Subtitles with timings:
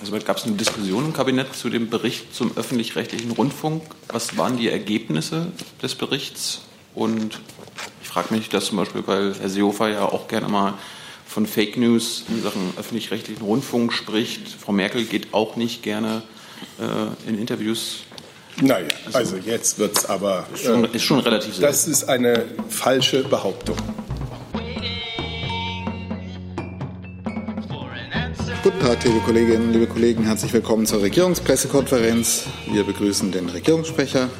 [0.00, 3.82] Also gab es eine Diskussion im Kabinett zu dem Bericht zum öffentlich-rechtlichen Rundfunk.
[4.08, 5.48] Was waren die Ergebnisse
[5.82, 6.62] des Berichts?
[6.94, 7.40] Und
[8.02, 10.74] ich frage mich das zum Beispiel, weil Herr Seehofer ja auch gerne mal
[11.26, 14.48] von Fake News in Sachen öffentlich-rechtlichen Rundfunk spricht.
[14.48, 16.22] Frau Merkel geht auch nicht gerne
[16.78, 18.00] äh, in Interviews.
[18.60, 20.46] Naja, also, also jetzt wird es aber.
[20.52, 21.60] Ist schon, äh, ist schon relativ.
[21.60, 23.76] Das ist eine falsche Behauptung.
[28.72, 30.24] Guten Tag, liebe Kolleginnen, liebe Kollegen.
[30.24, 32.44] Herzlich willkommen zur Regierungspressekonferenz.
[32.70, 34.30] Wir begrüßen den Regierungssprecher,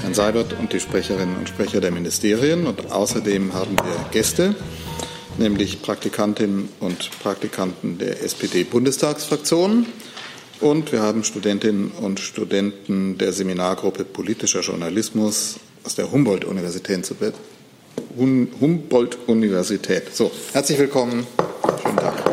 [0.00, 2.68] Herrn Seibert, und die Sprecherinnen und Sprecher der Ministerien.
[2.68, 4.54] Und außerdem haben wir Gäste,
[5.38, 9.86] nämlich Praktikantinnen und Praktikanten der SPD-Bundestagsfraktion.
[10.60, 17.12] Und wir haben Studentinnen und Studenten der Seminargruppe Politischer Journalismus aus der Humboldt-Universität.
[18.16, 20.14] Humboldt-Universität.
[20.14, 21.26] So, herzlich willkommen.
[21.82, 22.32] Schönen Tag.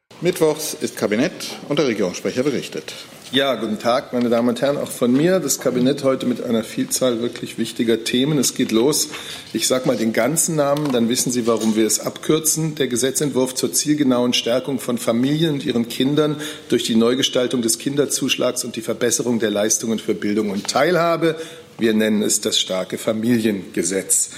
[0.19, 1.31] Mittwochs ist Kabinett
[1.69, 2.93] und der Regierungssprecher berichtet.
[3.33, 5.39] Ja, guten Tag, meine Damen und Herren, auch von mir.
[5.39, 8.37] Das Kabinett heute mit einer Vielzahl wirklich wichtiger Themen.
[8.37, 9.07] Es geht los.
[9.53, 12.75] Ich sage mal den ganzen Namen, dann wissen Sie, warum wir es abkürzen.
[12.75, 16.35] Der Gesetzentwurf zur zielgenauen Stärkung von Familien und ihren Kindern
[16.67, 21.37] durch die Neugestaltung des Kinderzuschlags und die Verbesserung der Leistungen für Bildung und Teilhabe.
[21.77, 24.31] Wir nennen es das starke Familiengesetz.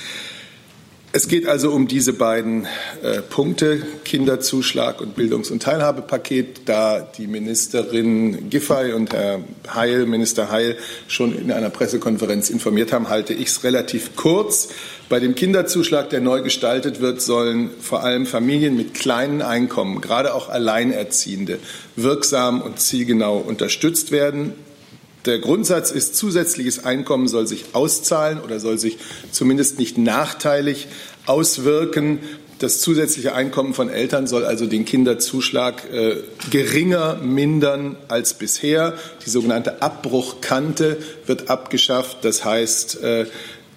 [1.16, 2.66] Es geht also um diese beiden
[3.04, 6.62] äh, Punkte, Kinderzuschlag und Bildungs- und Teilhabepaket.
[6.66, 10.76] Da die Ministerin Giffey und Herr Heil, Minister Heil,
[11.08, 14.70] schon in einer Pressekonferenz informiert haben, halte ich es relativ kurz.
[15.08, 20.34] Bei dem Kinderzuschlag, der neu gestaltet wird, sollen vor allem Familien mit kleinen Einkommen, gerade
[20.34, 21.60] auch Alleinerziehende,
[21.96, 24.54] wirksam und zielgenau unterstützt werden.
[25.26, 28.98] Der Grundsatz ist, zusätzliches Einkommen soll sich auszahlen oder soll sich
[29.32, 30.88] zumindest nicht nachteilig
[31.26, 32.20] auswirken.
[32.60, 36.18] Das zusätzliche Einkommen von Eltern soll also den Kinderzuschlag äh,
[36.50, 38.98] geringer mindern als bisher.
[39.26, 42.20] Die sogenannte Abbruchkante wird abgeschafft.
[42.24, 43.26] Das heißt, äh,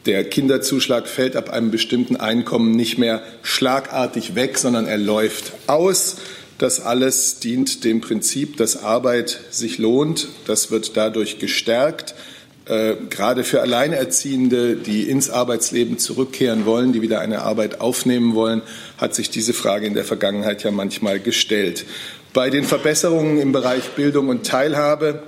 [0.07, 6.17] der Kinderzuschlag fällt ab einem bestimmten Einkommen nicht mehr schlagartig weg, sondern er läuft aus.
[6.59, 10.29] Das alles dient dem Prinzip, dass Arbeit sich lohnt.
[10.47, 12.15] Das wird dadurch gestärkt.
[12.65, 18.63] Äh, gerade für Alleinerziehende, die ins Arbeitsleben zurückkehren wollen, die wieder eine Arbeit aufnehmen wollen,
[18.99, 21.85] hat sich diese Frage in der Vergangenheit ja manchmal gestellt.
[22.33, 25.23] Bei den Verbesserungen im Bereich Bildung und Teilhabe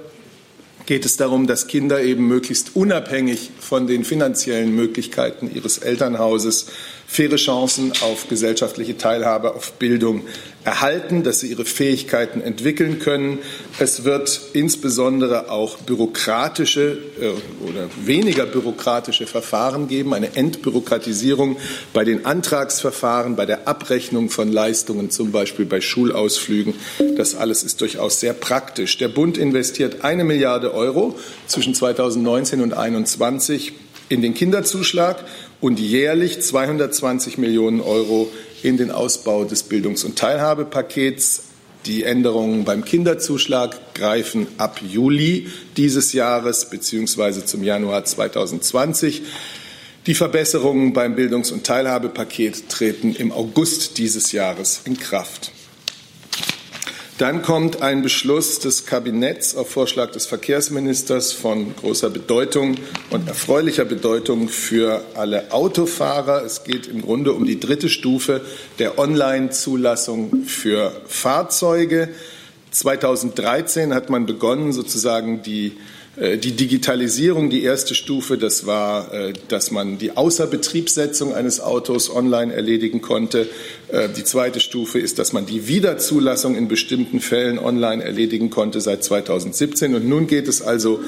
[0.87, 6.67] geht es darum, dass Kinder eben möglichst unabhängig von den finanziellen Möglichkeiten ihres Elternhauses
[7.11, 10.25] faire Chancen auf gesellschaftliche Teilhabe, auf Bildung
[10.63, 13.39] erhalten, dass sie ihre Fähigkeiten entwickeln können.
[13.79, 21.57] Es wird insbesondere auch bürokratische äh, oder weniger bürokratische Verfahren geben, eine Entbürokratisierung
[21.95, 26.75] bei den Antragsverfahren, bei der Abrechnung von Leistungen, zum Beispiel bei Schulausflügen.
[27.17, 28.99] Das alles ist durchaus sehr praktisch.
[28.99, 33.73] Der Bund investiert eine Milliarde Euro zwischen 2019 und 2021
[34.09, 35.25] in den Kinderzuschlag
[35.61, 38.31] und jährlich 220 Millionen Euro
[38.63, 41.45] in den Ausbau des Bildungs- und Teilhabepakets.
[41.87, 47.45] Die Änderungen beim Kinderzuschlag greifen ab Juli dieses Jahres bzw.
[47.45, 49.23] zum Januar 2020.
[50.07, 55.53] Die Verbesserungen beim Bildungs- und Teilhabepaket treten im August dieses Jahres in Kraft.
[57.19, 62.77] Dann kommt ein Beschluss des Kabinetts auf Vorschlag des Verkehrsministers von großer Bedeutung
[63.11, 66.45] und erfreulicher Bedeutung für alle Autofahrer.
[66.45, 68.43] Es geht im Grunde um die dritte Stufe
[68.79, 72.09] der Online-Zulassung für Fahrzeuge.
[72.71, 75.73] 2013 hat man begonnen, sozusagen die
[76.37, 82.53] die Digitalisierung, die erste Stufe, das war, äh, dass man die Außerbetriebssetzung eines Autos online
[82.53, 83.49] erledigen konnte.
[83.89, 88.81] Äh, die zweite Stufe ist, dass man die Wiederzulassung in bestimmten Fällen online erledigen konnte
[88.81, 89.95] seit 2017.
[89.95, 91.01] Und nun geht es also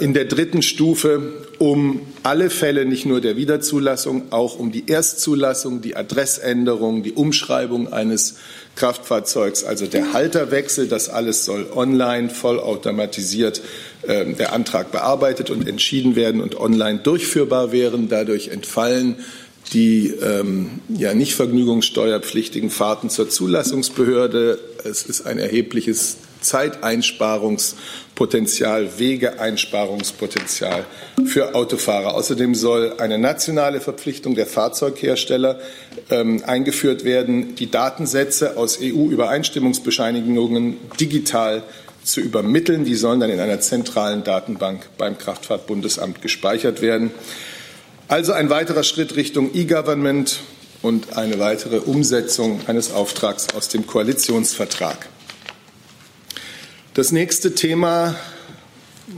[0.00, 5.80] in der dritten Stufe um alle Fälle, nicht nur der Wiederzulassung, auch um die Erstzulassung,
[5.80, 8.36] die Adressänderung, die Umschreibung eines
[8.76, 10.88] Kraftfahrzeugs, also der Halterwechsel.
[10.88, 13.62] Das alles soll online vollautomatisiert
[14.02, 18.08] äh, der Antrag bearbeitet und entschieden werden und online durchführbar wären.
[18.08, 19.16] Dadurch entfallen
[19.72, 24.58] die ähm, ja nicht vergnügungssteuerpflichtigen Fahrten zur Zulassungsbehörde.
[24.84, 26.18] Es ist ein erhebliches
[28.14, 30.84] Zeiteinsparungspotenzial, Wegeeinsparungspotenzial
[31.26, 32.14] für Autofahrer.
[32.14, 35.58] Außerdem soll eine nationale Verpflichtung der Fahrzeughersteller
[36.10, 41.62] ähm, eingeführt werden, die Datensätze aus EU-Übereinstimmungsbescheinigungen digital
[42.04, 42.84] zu übermitteln.
[42.84, 47.10] Die sollen dann in einer zentralen Datenbank beim Kraftfahrtbundesamt gespeichert werden.
[48.06, 50.40] Also ein weiterer Schritt Richtung E-Government
[50.82, 55.08] und eine weitere Umsetzung eines Auftrags aus dem Koalitionsvertrag.
[56.94, 58.14] Das nächste Thema,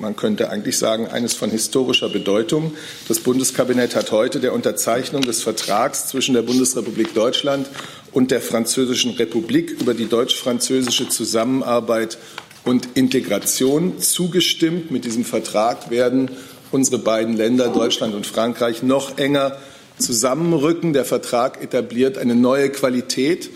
[0.00, 2.72] man könnte eigentlich sagen, eines von historischer Bedeutung.
[3.06, 7.68] Das Bundeskabinett hat heute der Unterzeichnung des Vertrags zwischen der Bundesrepublik Deutschland
[8.12, 12.16] und der Französischen Republik über die deutsch-französische Zusammenarbeit
[12.64, 14.90] und Integration zugestimmt.
[14.90, 16.30] Mit diesem Vertrag werden
[16.72, 19.58] unsere beiden Länder, Deutschland und Frankreich, noch enger
[19.98, 20.94] zusammenrücken.
[20.94, 23.50] Der Vertrag etabliert eine neue Qualität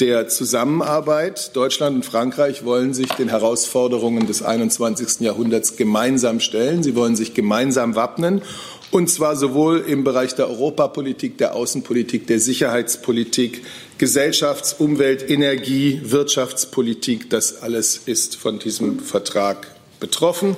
[0.00, 1.54] der Zusammenarbeit.
[1.54, 5.20] Deutschland und Frankreich wollen sich den Herausforderungen des 21.
[5.20, 6.82] Jahrhunderts gemeinsam stellen.
[6.82, 8.42] Sie wollen sich gemeinsam wappnen.
[8.90, 13.62] Und zwar sowohl im Bereich der Europapolitik, der Außenpolitik, der Sicherheitspolitik,
[13.98, 17.30] Gesellschafts-, Umwelt-, Energie-, Wirtschaftspolitik.
[17.30, 19.66] Das alles ist von diesem Vertrag
[19.98, 20.56] betroffen.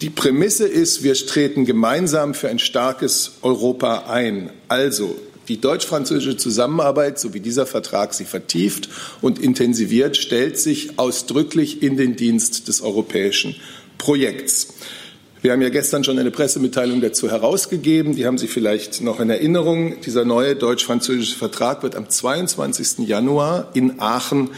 [0.00, 4.50] Die Prämisse ist, wir treten gemeinsam für ein starkes Europa ein.
[4.68, 5.16] Also
[5.48, 8.88] die deutsch-französische Zusammenarbeit, so wie dieser Vertrag sie vertieft
[9.20, 13.56] und intensiviert, stellt sich ausdrücklich in den Dienst des europäischen
[13.98, 14.68] Projekts.
[15.44, 18.16] Wir haben ja gestern schon eine Pressemitteilung dazu herausgegeben.
[18.16, 20.00] Die haben Sie vielleicht noch in Erinnerung.
[20.00, 23.06] Dieser neue deutsch-französische Vertrag wird am 22.
[23.06, 24.48] Januar in Aachen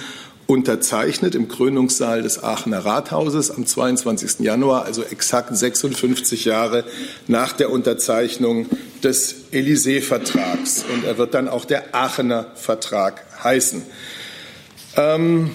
[0.46, 4.40] unterzeichnet im Krönungssaal des Aachener Rathauses am 22.
[4.40, 6.84] Januar, also exakt 56 Jahre
[7.26, 8.66] nach der Unterzeichnung
[9.02, 10.84] des Élysée-Vertrags.
[10.92, 13.82] Und er wird dann auch der Aachener Vertrag heißen.
[14.96, 15.50] Ähm,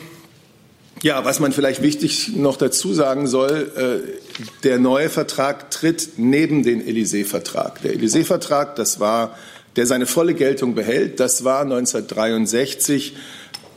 [1.02, 6.64] ja, was man vielleicht wichtig noch dazu sagen soll, äh, der neue Vertrag tritt neben
[6.64, 7.82] den Élysée-Vertrag.
[7.82, 9.36] Der Élysée-Vertrag, das war,
[9.78, 13.16] der seine volle Geltung behält, das war 1963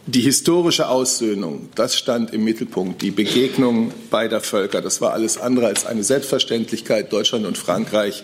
[0.06, 3.00] die historische Aussöhnung, das stand im Mittelpunkt.
[3.00, 7.12] Die Begegnung beider Völker, das war alles andere als eine Selbstverständlichkeit.
[7.12, 8.22] Deutschland und Frankreich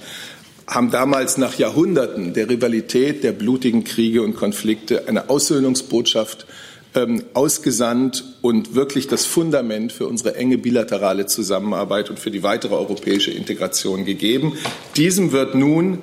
[0.66, 6.46] haben damals nach Jahrhunderten der Rivalität, der blutigen Kriege und Konflikte eine Aussöhnungsbotschaft
[6.94, 12.74] ähm, ausgesandt und wirklich das Fundament für unsere enge bilaterale Zusammenarbeit und für die weitere
[12.74, 14.52] europäische Integration gegeben.
[14.96, 15.98] Diesem wird nun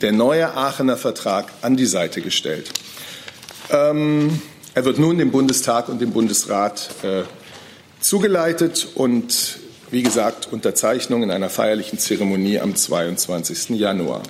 [0.00, 2.70] der neue Aachener Vertrag an die Seite gestellt.
[3.70, 4.40] Ähm,
[4.74, 7.22] er wird nun dem Bundestag und dem Bundesrat äh,
[8.00, 9.58] zugeleitet und
[9.90, 13.70] wie gesagt Unterzeichnung in einer feierlichen Zeremonie am 22.
[13.70, 14.22] Januar.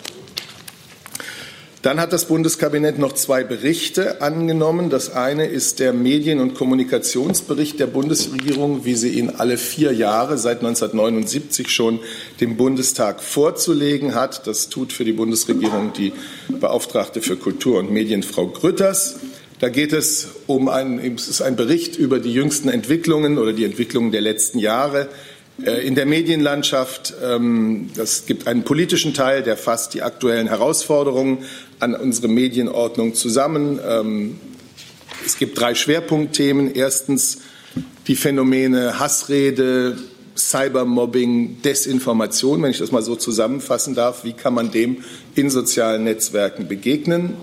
[1.83, 4.89] Dann hat das Bundeskabinett noch zwei Berichte angenommen.
[4.89, 10.39] Das eine ist der Medien- und Kommunikationsbericht der Bundesregierung, wie sie ihn alle vier Jahre
[10.39, 11.99] seit 1979 schon
[12.41, 14.47] dem Bundestag vorzulegen hat.
[14.47, 16.13] Das tut für die Bundesregierung die
[16.49, 19.17] Beauftragte für Kultur und Medien, Frau Grütters.
[19.63, 23.65] Da geht es um einen, es ist ein Bericht über die jüngsten Entwicklungen oder die
[23.65, 25.07] Entwicklungen der letzten Jahre
[25.65, 27.15] äh, in der Medienlandschaft.
[27.23, 31.45] Ähm, es gibt einen politischen Teil, der fasst die aktuellen Herausforderungen
[31.79, 33.79] an unsere Medienordnung zusammen.
[33.89, 34.41] Ähm,
[35.25, 36.75] es gibt drei Schwerpunktthemen.
[36.75, 37.43] Erstens
[38.09, 39.97] die Phänomene Hassrede,
[40.37, 44.25] Cybermobbing, Desinformation, wenn ich das mal so zusammenfassen darf.
[44.25, 45.05] Wie kann man dem
[45.37, 47.37] in sozialen Netzwerken begegnen?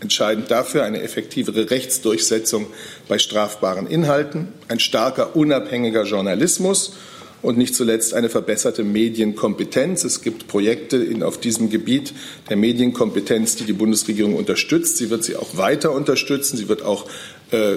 [0.00, 2.66] Entscheidend dafür eine effektivere Rechtsdurchsetzung
[3.08, 6.94] bei strafbaren Inhalten, ein starker, unabhängiger Journalismus
[7.42, 10.04] und nicht zuletzt eine verbesserte Medienkompetenz.
[10.04, 12.12] Es gibt Projekte in, auf diesem Gebiet
[12.48, 14.98] der Medienkompetenz, die die Bundesregierung unterstützt.
[14.98, 16.56] Sie wird sie auch weiter unterstützen.
[16.56, 17.06] Sie wird auch
[17.50, 17.76] äh,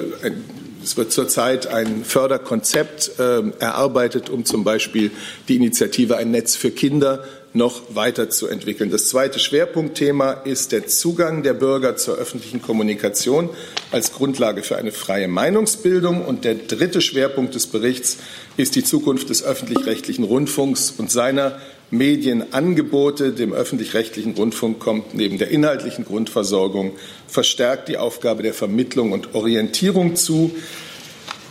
[0.83, 5.12] es wird zurzeit ein Förderkonzept äh, erarbeitet, um zum Beispiel
[5.48, 8.89] die Initiative Ein Netz für Kinder noch weiterzuentwickeln.
[8.89, 13.50] Das zweite Schwerpunktthema ist der Zugang der Bürger zur öffentlichen Kommunikation
[13.91, 16.25] als Grundlage für eine freie Meinungsbildung.
[16.25, 18.17] Und der dritte Schwerpunkt des Berichts
[18.57, 21.60] ist die Zukunft des öffentlich-rechtlichen Rundfunks und seiner
[21.91, 23.33] Medienangebote.
[23.33, 26.93] Dem öffentlich-rechtlichen Rundfunk kommt neben der inhaltlichen Grundversorgung
[27.27, 30.51] verstärkt die Aufgabe der Vermittlung und Orientierung zu.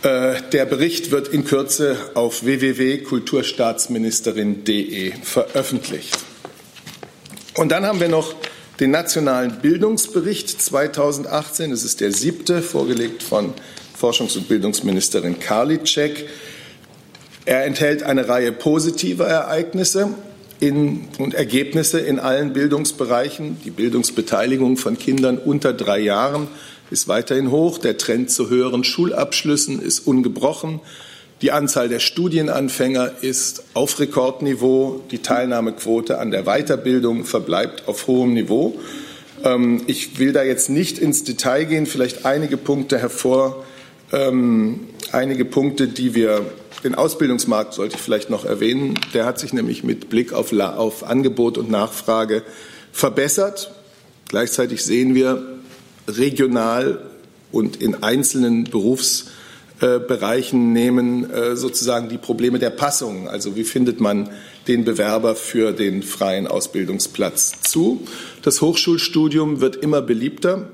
[0.03, 6.17] Äh, der Bericht wird in Kürze auf www.kulturstaatsministerin.de veröffentlicht.
[7.55, 8.35] Und dann haben wir noch
[8.81, 11.71] den Nationalen Bildungsbericht 2018.
[11.71, 13.53] Es ist der siebte, vorgelegt von
[13.97, 16.27] Forschungs- und Bildungsministerin Karliczek.
[17.45, 20.09] Er enthält eine Reihe positiver Ereignisse
[20.59, 23.61] in, und Ergebnisse in allen Bildungsbereichen.
[23.63, 26.49] Die Bildungsbeteiligung von Kindern unter drei Jahren
[26.93, 27.79] ist weiterhin hoch.
[27.79, 30.79] Der Trend zu höheren Schulabschlüssen ist ungebrochen.
[31.41, 35.01] Die Anzahl der Studienanfänger ist auf Rekordniveau.
[35.11, 38.79] Die Teilnahmequote an der Weiterbildung verbleibt auf hohem Niveau.
[39.43, 43.65] Ähm, ich will da jetzt nicht ins Detail gehen, vielleicht einige Punkte hervor,
[44.13, 44.81] ähm,
[45.11, 46.45] einige Punkte, die wir
[46.83, 48.99] den Ausbildungsmarkt sollte ich vielleicht noch erwähnen.
[49.13, 52.43] Der hat sich nämlich mit Blick auf, auf Angebot und Nachfrage
[52.91, 53.73] verbessert.
[54.27, 55.52] Gleichzeitig sehen wir
[56.07, 56.99] regional
[57.51, 64.29] und in einzelnen Berufsbereichen nehmen äh, sozusagen die Probleme der Passung, also wie findet man
[64.67, 68.05] den Bewerber für den freien Ausbildungsplatz zu.
[68.41, 70.69] Das Hochschulstudium wird immer beliebter.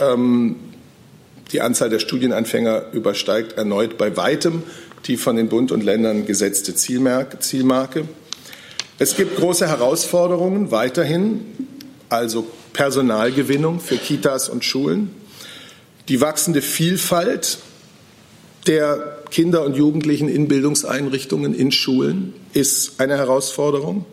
[0.00, 0.56] Ähm,
[1.52, 4.64] die Anzahl der Studienanfänger übersteigt erneut bei weitem
[5.06, 8.04] die von den Bund und Ländern gesetzte Zielmarke.
[8.98, 11.42] Es gibt große Herausforderungen weiterhin,
[12.08, 12.46] also
[12.76, 15.10] Personalgewinnung für Kitas und Schulen,
[16.08, 17.56] die wachsende Vielfalt
[18.66, 24.04] der Kinder und Jugendlichen in Bildungseinrichtungen, in Schulen ist eine Herausforderung.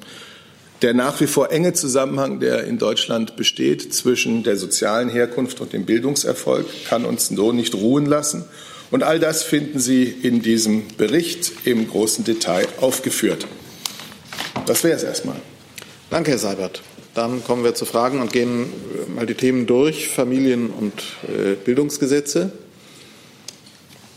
[0.81, 5.73] Der nach wie vor enge Zusammenhang, der in Deutschland besteht zwischen der sozialen Herkunft und
[5.73, 8.45] dem Bildungserfolg, kann uns so nicht ruhen lassen.
[8.91, 13.45] Und all das finden Sie in diesem Bericht im großen Detail aufgeführt.
[14.65, 15.37] Das wäre es erstmal.
[16.09, 16.81] Danke, Herr Seibert.
[17.13, 18.65] Dann kommen wir zu Fragen und gehen
[19.13, 20.09] mal die Themen durch.
[20.09, 20.93] Familien- und
[21.27, 22.51] äh, Bildungsgesetze.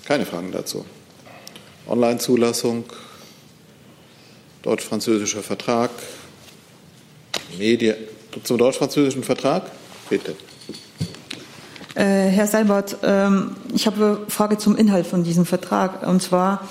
[0.06, 0.84] Keine Fragen dazu.
[1.88, 2.84] Online-Zulassung,
[4.62, 5.90] deutsch-französischer Vertrag,
[7.58, 7.96] Medien.
[8.42, 9.70] Zum deutsch-französischen Vertrag?
[10.08, 10.34] Bitte.
[11.94, 16.06] Äh, Herr Seibert, ähm, ich habe eine Frage zum Inhalt von diesem Vertrag.
[16.06, 16.66] Und zwar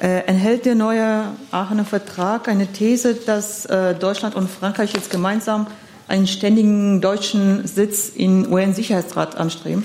[0.00, 5.66] enthält der neue Aachener Vertrag eine These, dass äh, Deutschland und Frankreich jetzt gemeinsam
[6.08, 9.84] einen ständigen deutschen Sitz im UN-Sicherheitsrat anstreben?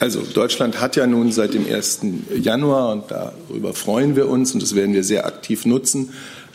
[0.00, 2.00] Also Deutschland hat ja nun seit dem 1.
[2.40, 6.12] Januar, und darüber freuen wir uns, und das werden wir sehr aktiv nutzen,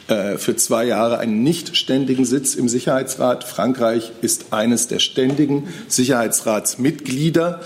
[0.08, 3.44] äh, für zwei Jahre einen nicht ständigen Sitz im Sicherheitsrat.
[3.44, 7.62] Frankreich ist eines der ständigen Sicherheitsratsmitglieder.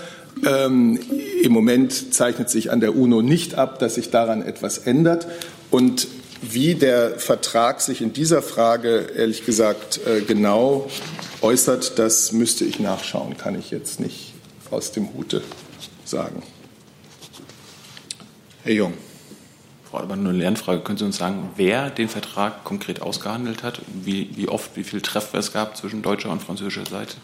[0.46, 0.98] Ähm,
[1.42, 5.26] Im Moment zeichnet sich an der UNO nicht ab, dass sich daran etwas ändert.
[5.70, 6.08] Und
[6.42, 10.88] wie der Vertrag sich in dieser Frage ehrlich gesagt äh, genau
[11.42, 14.34] äußert, das müsste ich nachschauen, kann ich jetzt nicht
[14.70, 15.42] aus dem Hute
[16.04, 16.42] sagen.
[18.62, 18.94] Herr Jung.
[19.90, 20.80] Frau aber nur eine Lernfrage.
[20.80, 23.80] Können Sie uns sagen, wer den Vertrag konkret ausgehandelt hat?
[24.04, 27.16] Wie, wie oft, wie viele Treffer es gab zwischen deutscher und französischer Seite?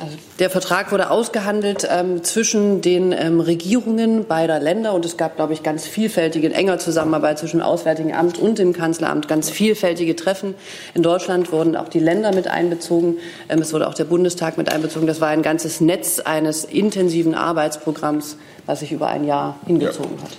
[0.00, 5.36] Also der Vertrag wurde ausgehandelt ähm, zwischen den ähm, Regierungen beider Länder und es gab,
[5.36, 9.50] glaube ich, ganz vielfältige, in enger Zusammenarbeit zwischen dem Auswärtigen Amt und dem Kanzleramt, ganz
[9.50, 10.54] vielfältige Treffen.
[10.94, 13.18] In Deutschland wurden auch die Länder mit einbezogen.
[13.48, 15.06] Ähm, es wurde auch der Bundestag mit einbezogen.
[15.06, 18.36] Das war ein ganzes Netz eines intensiven Arbeitsprogramms,
[18.66, 20.24] was sich über ein Jahr hingezogen ja.
[20.24, 20.30] hat.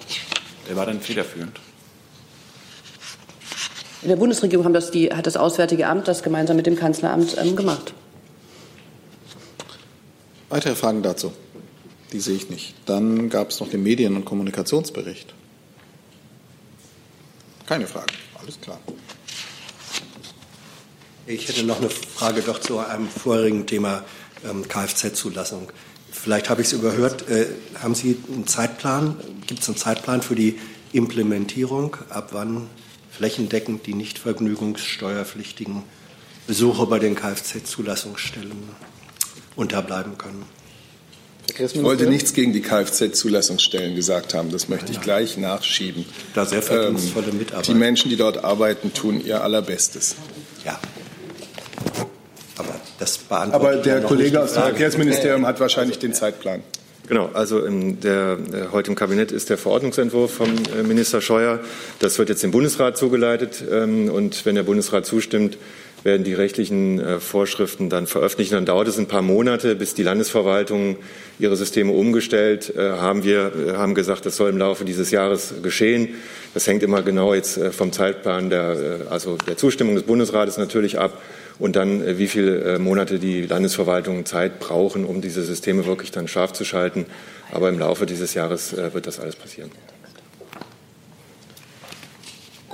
[0.67, 1.59] Wer war dann federführend?
[4.01, 7.55] In der Bundesregierung das die, hat das Auswärtige Amt das gemeinsam mit dem Kanzleramt ähm,
[7.55, 7.93] gemacht.
[10.49, 11.33] Weitere Fragen dazu?
[12.11, 12.75] Die sehe ich nicht.
[12.85, 15.33] Dann gab es noch den Medien- und Kommunikationsbericht.
[17.65, 18.13] Keine Fragen.
[18.39, 18.79] Alles klar.
[21.25, 24.03] Ich hätte noch eine Frage doch zu einem vorherigen Thema
[24.47, 25.71] ähm, Kfz-Zulassung.
[26.11, 27.27] Vielleicht habe ich es überhört.
[27.27, 27.47] Äh,
[27.81, 29.17] haben Sie einen Zeitplan?
[29.47, 30.59] Gibt es einen Zeitplan für die
[30.91, 31.97] Implementierung?
[32.09, 32.69] Ab wann
[33.09, 35.81] flächendeckend die nicht vergnügungssteuerpflichtigen
[36.45, 38.69] Besucher bei den Kfz-Zulassungsstellen
[39.55, 40.45] unterbleiben können.
[41.57, 44.51] Ich wollte nichts gegen die Kfz-Zulassungsstellen gesagt haben.
[44.51, 46.05] Das möchte ich gleich nachschieben.
[46.33, 47.71] Da sehr verdienstvolle ähm, Mitarbeiter.
[47.71, 50.15] Die Menschen, die dort arbeiten, tun ihr Allerbestes.
[50.65, 50.79] Ja.
[52.57, 56.63] Aber das beantwortet Aber der Kollege aus dem Verkehrsministerium hat wahrscheinlich den Zeitplan.
[57.07, 61.59] Genau, also in der, äh, heute im Kabinett ist der Verordnungsentwurf vom äh, Minister Scheuer.
[61.99, 63.63] Das wird jetzt dem Bundesrat zugeleitet.
[63.71, 65.59] Ähm, und wenn der Bundesrat zustimmt,
[66.03, 68.53] werden die rechtlichen äh, Vorschriften dann veröffentlicht.
[68.53, 70.95] Dann dauert es ein paar Monate, bis die Landesverwaltungen
[71.37, 73.25] ihre Systeme umgestellt haben.
[73.25, 76.15] Wir haben gesagt, das soll im Laufe dieses Jahres geschehen.
[76.53, 81.21] Das hängt immer genau jetzt vom Zeitplan der, also der Zustimmung des Bundesrates natürlich ab
[81.59, 86.53] und dann, wie viele Monate die Landesverwaltungen Zeit brauchen, um diese Systeme wirklich dann scharf
[86.53, 87.05] zu schalten.
[87.51, 89.71] Aber im Laufe dieses Jahres wird das alles passieren.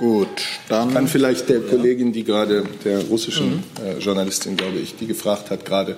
[0.02, 3.62] Gut, dann kann vielleicht der Kollegin, die gerade der russischen mhm.
[3.86, 5.96] äh, Journalistin, glaube ich, die gefragt hat gerade.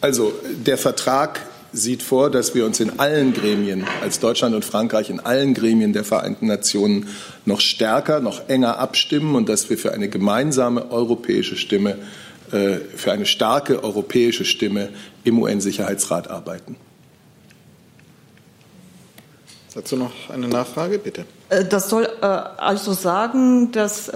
[0.00, 0.32] Also
[0.64, 1.40] der Vertrag
[1.72, 5.92] sieht vor, dass wir uns in allen Gremien, als Deutschland und Frankreich in allen Gremien
[5.92, 7.08] der Vereinten Nationen
[7.46, 11.98] noch stärker, noch enger abstimmen und dass wir für eine gemeinsame europäische Stimme,
[12.52, 14.90] äh, für eine starke europäische Stimme
[15.24, 16.76] im UN-Sicherheitsrat arbeiten.
[19.74, 21.24] Dazu noch eine Nachfrage, bitte.
[21.48, 24.10] Äh, das soll äh, also sagen, dass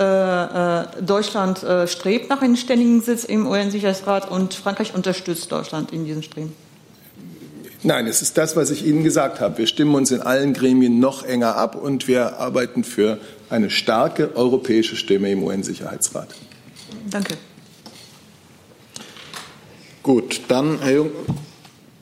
[1.00, 6.52] Deutschland strebt nach einem ständigen Sitz im UN-Sicherheitsrat und Frankreich unterstützt Deutschland in diesem Streben.
[7.86, 9.58] Nein, es ist das, was ich Ihnen gesagt habe.
[9.58, 14.34] Wir stimmen uns in allen Gremien noch enger ab und wir arbeiten für eine starke
[14.34, 16.34] europäische Stimme im UN-Sicherheitsrat.
[17.08, 17.36] Danke.
[20.02, 21.10] Gut, dann Herr Jung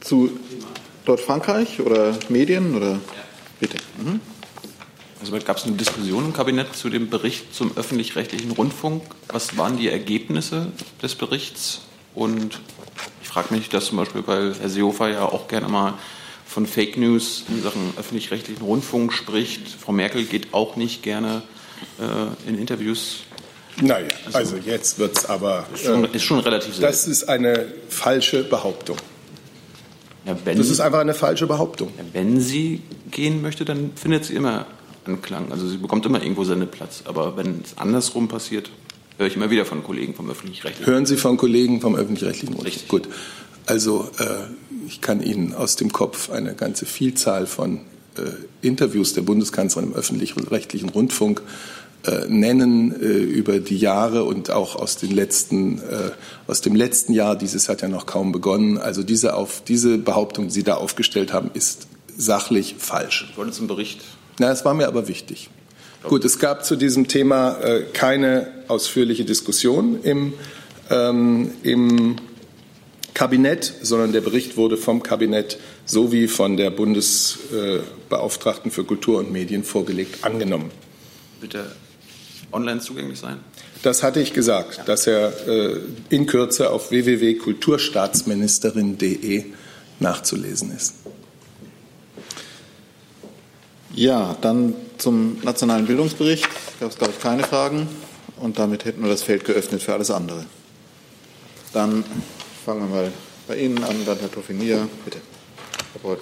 [0.00, 0.30] zu
[1.04, 2.98] dort Frankreich oder Medien oder
[3.60, 3.76] bitte.
[4.02, 4.20] Mhm.
[5.20, 9.02] Also gab es eine Diskussion im Kabinett zu dem Bericht zum öffentlich-rechtlichen Rundfunk.
[9.28, 10.68] Was waren die Ergebnisse
[11.02, 11.82] des Berichts?
[12.14, 12.60] Und
[13.22, 15.94] ich frage mich das zum Beispiel, weil Herr Seehofer ja auch gerne mal
[16.46, 19.68] von Fake News in Sachen öffentlich-rechtlichen Rundfunk spricht.
[19.68, 21.42] Frau Merkel geht auch nicht gerne
[21.98, 23.20] äh, in Interviews.
[23.80, 25.66] Naja, also, also jetzt wird es aber.
[25.74, 26.82] Ist schon, ist schon relativ selten.
[26.82, 28.96] Das ist eine falsche Behauptung.
[30.24, 31.90] Ja, das ist einfach eine falsche Behauptung.
[31.98, 34.66] Ja, wenn sie gehen möchte, dann findet sie immer
[35.04, 35.52] Anklang.
[35.52, 37.02] Also sie bekommt immer irgendwo Sendeplatz.
[37.04, 38.70] Aber wenn es andersrum passiert,
[39.18, 40.90] höre ich immer wieder von Kollegen vom öffentlich-rechtlichen.
[40.90, 42.88] Hören Sie von Kollegen vom öffentlich-rechtlichen Richtig.
[42.88, 43.08] Gut.
[43.66, 44.24] Also äh,
[44.86, 47.80] ich kann Ihnen aus dem Kopf eine ganze Vielzahl von
[48.16, 48.22] äh,
[48.62, 51.42] Interviews der Bundeskanzlerin im öffentlich-rechtlichen Rundfunk
[52.06, 56.10] äh, nennen äh, über die Jahre und auch aus, den letzten, äh,
[56.46, 57.34] aus dem letzten Jahr.
[57.34, 58.76] Dieses hat ja noch kaum begonnen.
[58.76, 63.28] Also diese, auf, diese Behauptung, die Sie da aufgestellt haben, ist sachlich falsch.
[63.30, 64.02] Ich wollte zum Bericht.
[64.38, 65.48] Na, es war mir aber wichtig.
[66.08, 70.34] Gut, es gab zu diesem Thema äh, keine ausführliche Diskussion im,
[70.90, 72.16] ähm, im
[73.14, 79.64] Kabinett, sondern der Bericht wurde vom Kabinett sowie von der Bundesbeauftragten für Kultur und Medien
[79.64, 80.70] vorgelegt angenommen.
[81.40, 81.66] Bitte
[82.52, 83.38] online zugänglich sein?
[83.82, 84.84] Das hatte ich gesagt, ja.
[84.84, 85.76] dass er äh,
[86.08, 89.44] in Kürze auf www.kulturstaatsministerin.de
[90.00, 90.94] nachzulesen ist.
[93.94, 96.48] Ja, dann zum nationalen Bildungsbericht
[96.80, 97.88] gab es, glaube ich, keine Fragen.
[98.40, 100.44] Und damit hätten wir das Feld geöffnet für alles andere.
[101.72, 102.04] Dann
[102.64, 103.12] fangen wir mal
[103.46, 105.18] bei Ihnen an, dann Herr Toffinier, bitte.
[105.92, 106.18] Herr Breuth.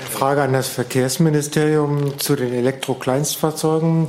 [0.00, 4.08] Eine Frage an das Verkehrsministerium zu den Elektrokleinstfahrzeugen.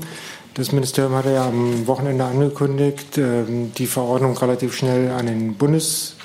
[0.55, 6.15] Das Ministerium hatte ja am Wochenende angekündigt, ähm, die Verordnung relativ schnell an den Bundesrat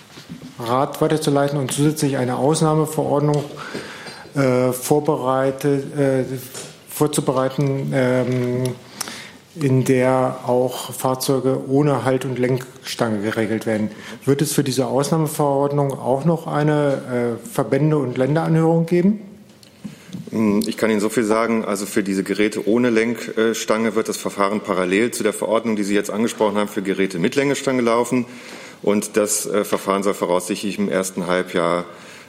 [1.00, 3.44] weiterzuleiten und zusätzlich eine Ausnahmeverordnung
[4.72, 6.24] vorbereitet, äh,
[6.88, 8.64] vorzubereiten, ähm,
[9.60, 13.90] in der auch Fahrzeuge ohne Halt- und Lenkstange geregelt werden.
[14.24, 19.20] Wird es für diese Ausnahmeverordnung auch noch eine äh, Verbände- und Länderanhörung geben?
[20.30, 21.64] Hm, ich kann Ihnen so viel sagen.
[21.64, 25.94] Also für diese Geräte ohne Lenkstange wird das Verfahren parallel zu der Verordnung, die Sie
[25.94, 28.26] jetzt angesprochen haben, für Geräte mit Längestange laufen.
[28.82, 31.84] Und das äh, Verfahren soll voraussichtlich im ersten Halbjahr äh,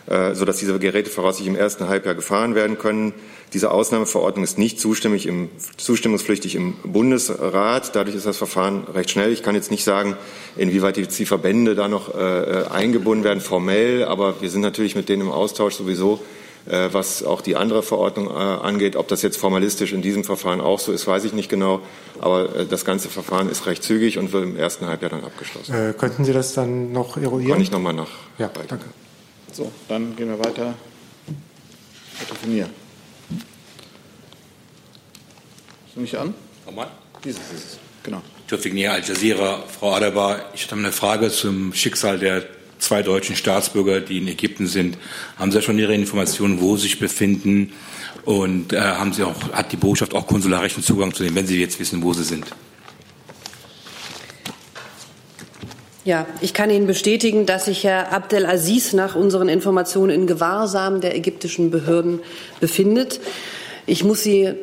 [0.08, 3.14] sodass diese Geräte voraussichtlich im ersten Halbjahr gefahren werden können.
[3.54, 7.96] Diese Ausnahmeverordnung ist nicht im, zustimmungspflichtig im Bundesrat.
[7.96, 9.32] Dadurch ist das Verfahren recht schnell.
[9.32, 10.18] Ich kann jetzt nicht sagen,
[10.58, 15.08] inwieweit die Verbände da noch äh, äh, eingebunden werden formell, aber wir sind natürlich mit
[15.10, 16.20] denen im Austausch sowieso,
[16.66, 18.98] äh, was auch die andere Verordnung äh, angeht.
[18.98, 21.80] Ob das jetzt formalistisch in diesem Verfahren auch so ist, weiß ich nicht genau.
[22.20, 25.94] Aber äh, das ganze Verfahren ist recht zügig und wird im ersten Halbjahr dann abgeschlossen.
[25.98, 27.52] könnten Sie das dann noch eruieren?
[27.54, 28.10] Kann ich nochmal nach.
[28.38, 28.86] Ja, danke.
[29.56, 30.76] So, dann gehen wir weiter.
[32.18, 32.70] Herr Definier.
[35.88, 36.34] Ist nicht an?
[36.66, 36.90] Nochmal?
[37.24, 37.80] Dieses ist es.
[38.04, 38.22] Genau.
[38.50, 39.64] Tüftignier Al Jazeera.
[39.80, 42.46] Frau Adebar, ich habe eine Frage zum Schicksal der
[42.80, 44.98] zwei deutschen Staatsbürger, die in Ägypten sind.
[45.38, 47.72] Haben Sie schon Ihre Informationen, wo Sie sich befinden?
[48.26, 51.62] Und äh, haben Sie auch, hat die Botschaft auch konsularischen Zugang zu denen, wenn Sie
[51.62, 52.46] jetzt wissen, wo sie sind?
[56.06, 61.16] Ja, ich kann Ihnen bestätigen, dass sich Herr Abdelaziz nach unseren Informationen in Gewahrsam der
[61.16, 62.20] ägyptischen Behörden
[62.60, 63.20] befindet.
[63.88, 64.54] Ich muss Sie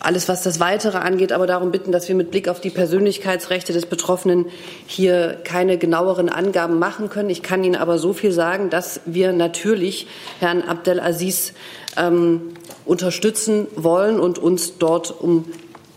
[0.00, 3.74] alles, was das Weitere angeht, aber darum bitten, dass wir mit Blick auf die Persönlichkeitsrechte
[3.74, 4.46] des Betroffenen
[4.86, 7.28] hier keine genaueren Angaben machen können.
[7.28, 10.06] Ich kann Ihnen aber so viel sagen, dass wir natürlich
[10.40, 11.52] Herrn Abdelaziz
[11.98, 12.54] ähm,
[12.86, 15.44] unterstützen wollen und uns dort um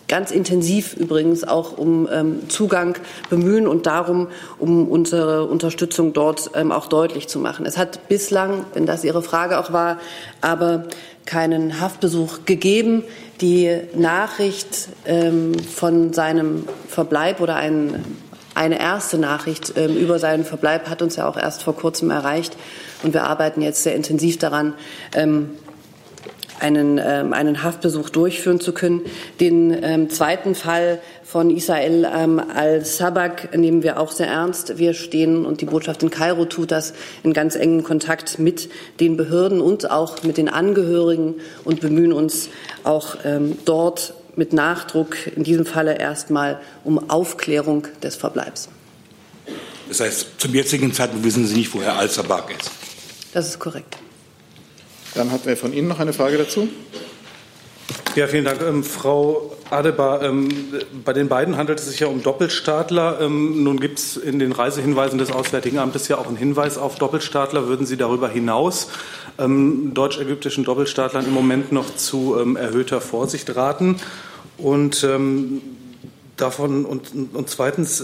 [0.08, 2.98] ganz intensiv übrigens auch um ähm, Zugang
[3.30, 4.28] bemühen und darum,
[4.60, 7.65] um unsere Unterstützung dort ähm, auch deutlich zu machen.
[7.65, 10.00] Es hat bislang, wenn das Ihre Frage auch war,
[10.41, 10.86] aber
[11.26, 13.04] keinen Haftbesuch gegeben.
[13.41, 18.06] Die Nachricht ähm, von seinem Verbleib oder ein,
[18.54, 22.56] eine erste Nachricht ähm, über seinen Verbleib hat uns ja auch erst vor kurzem erreicht.
[23.04, 24.76] Und wir arbeiten jetzt sehr intensiv daran,
[25.13, 25.52] ähm,
[26.60, 29.02] einen, ähm, einen Haftbesuch durchführen zu können.
[29.39, 34.78] Den ähm, zweiten Fall von Israel ähm, al-Sabak nehmen wir auch sehr ernst.
[34.78, 39.18] Wir stehen und die Botschaft in Kairo tut das in ganz engem Kontakt mit den
[39.18, 42.50] Behörden und auch mit den Angehörigen und bemühen uns
[42.84, 48.70] auch ähm, dort mit Nachdruck in diesem Falle erstmal um Aufklärung des Verbleibs.
[49.88, 52.72] Das heißt, zum jetzigen Zeitpunkt wissen Sie nicht, woher al-Sabak ist.
[53.34, 53.98] Das ist korrekt.
[55.15, 56.67] Dann hat wer von Ihnen noch eine Frage dazu?
[58.15, 58.62] Ja, vielen Dank.
[58.62, 60.47] Ähm, Frau Adebar, ähm,
[61.04, 63.19] bei den beiden handelt es sich ja um Doppelstaatler.
[63.21, 66.95] Ähm, nun gibt es in den Reisehinweisen des Auswärtigen Amtes ja auch einen Hinweis auf
[66.95, 67.67] Doppelstaatler.
[67.67, 68.89] Würden Sie darüber hinaus
[69.38, 73.97] ähm, deutsch-ägyptischen Doppelstaatlern im Moment noch zu ähm, erhöhter Vorsicht raten?
[74.58, 75.62] Und ähm,
[76.38, 78.01] davon und, und zweitens,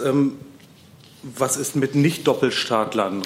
[1.24, 3.22] was ist mit Nicht-Doppelstaatlern,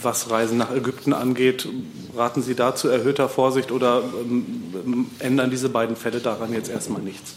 [0.00, 1.68] was Reisen nach Ägypten angeht?
[2.16, 7.02] Raten Sie da zu erhöhter Vorsicht oder ähm, ändern diese beiden Fälle daran jetzt erstmal
[7.02, 7.34] nichts?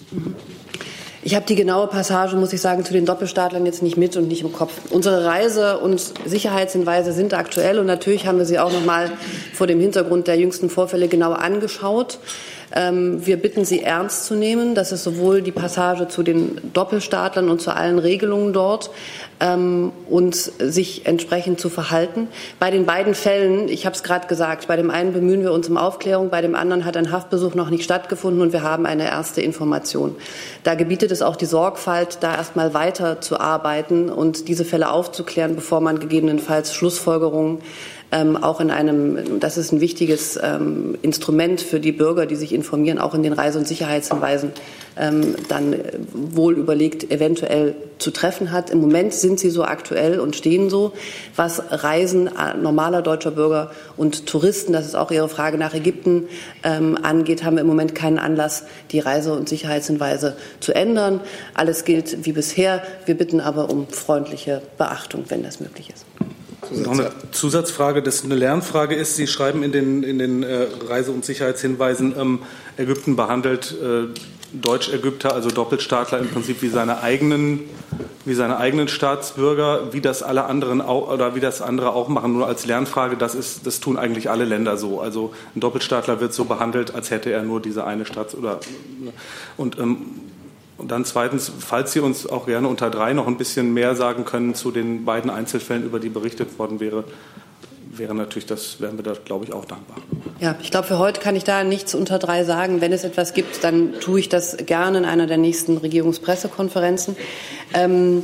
[1.23, 4.28] Ich habe die genaue Passage, muss ich sagen, zu den Doppelstaatlern jetzt nicht mit und
[4.28, 4.73] nicht im Kopf.
[4.91, 9.12] Unsere Reise- und Sicherheitshinweise sind aktuell und natürlich haben wir sie auch noch mal
[9.54, 12.19] vor dem Hintergrund der jüngsten Vorfälle genau angeschaut.
[12.73, 14.75] Ähm, wir bitten Sie ernst zu nehmen.
[14.75, 18.89] Das ist sowohl die Passage zu den Doppelstaatlern und zu allen Regelungen dort
[19.39, 22.28] ähm, und sich entsprechend zu verhalten.
[22.60, 25.69] Bei den beiden Fällen, ich habe es gerade gesagt, bei dem einen bemühen wir uns
[25.69, 29.06] um Aufklärung, bei dem anderen hat ein Haftbesuch noch nicht stattgefunden und wir haben eine
[29.06, 30.15] erste Information.
[30.63, 35.56] Da gebietet es auch die Sorgfalt, da erstmal weiter zu arbeiten und diese Fälle aufzuklären,
[35.56, 37.60] bevor man gegebenenfalls Schlussfolgerungen
[38.15, 42.54] ähm, auch in einem, das ist ein wichtiges ähm, Instrument für die Bürger, die sich
[42.54, 44.54] informieren, auch in den Reise- und Sicherheitshinweisen
[44.97, 45.75] ähm, dann
[46.13, 48.69] wohl überlegt eventuell zu treffen hat.
[48.69, 50.93] Im Moment sind sie so aktuell und stehen so.
[51.36, 56.30] Was Reisen äh, normaler deutscher Bürger und Touristen, das ist auch Ihre Frage nach Ägypten,
[56.63, 61.19] ähm, angeht, haben wir im Moment keinen Anlass, die Reise- und Sicherheitshinweise zu ändern.
[61.54, 62.82] Alles gilt wie bisher.
[63.06, 66.06] Wir bitten aber um freundliche Beachtung, wenn das möglich ist.
[66.71, 69.15] Noch eine Zusatzfrage, das eine Lernfrage ist.
[69.15, 72.39] Sie schreiben in den, in den äh, Reise- und Sicherheitshinweisen, ähm,
[72.78, 74.08] Ägypten behandelt äh,
[74.62, 77.62] Deutsch-Ägypter, also Doppelstaatler, im Prinzip wie seine eigenen,
[78.23, 82.34] wie seine eigenen Staatsbürger, wie das alle anderen auch, oder wie das andere auch machen.
[82.34, 85.01] Nur als Lernfrage, das ist, das tun eigentlich alle Länder so.
[85.01, 88.60] Also ein Doppelstaatler wird so behandelt, als hätte er nur diese eine Staats- oder
[89.58, 90.06] und ähm,
[90.77, 94.25] und dann zweitens, falls Sie uns auch gerne unter drei noch ein bisschen mehr sagen
[94.25, 97.05] können zu den beiden Einzelfällen, über die berichtet worden wäre,
[97.97, 99.97] wäre natürlich das, wären wir da, glaube ich, auch dankbar.
[100.39, 102.81] Ja, ich glaube, für heute kann ich da nichts unter drei sagen.
[102.81, 107.15] Wenn es etwas gibt, dann tue ich das gerne in einer der nächsten Regierungspressekonferenzen.
[107.73, 108.23] Ähm,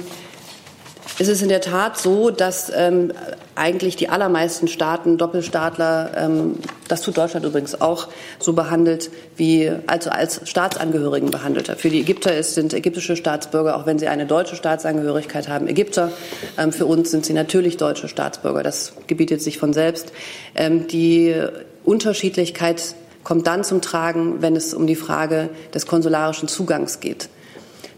[1.20, 3.14] es ist in der Tat so, dass ähm,
[3.56, 6.56] eigentlich die allermeisten Staaten Doppelstaatler, ähm,
[6.88, 8.08] das tut Deutschland übrigens auch,
[8.40, 11.68] so behandelt wie also als Staatsangehörigen behandelt.
[11.78, 16.12] Für die Ägypter ist, sind ägyptische Staatsbürger, auch wenn sie eine deutsche Staatsangehörigkeit haben, Ägypter.
[16.58, 18.64] Ähm, für uns sind sie natürlich deutsche Staatsbürger.
[18.64, 20.12] Das gebietet sich von selbst.
[20.56, 21.36] Ähm, die
[21.84, 27.30] Unterschiedlichkeit kommt dann zum Tragen, wenn es um die Frage des konsularischen Zugangs geht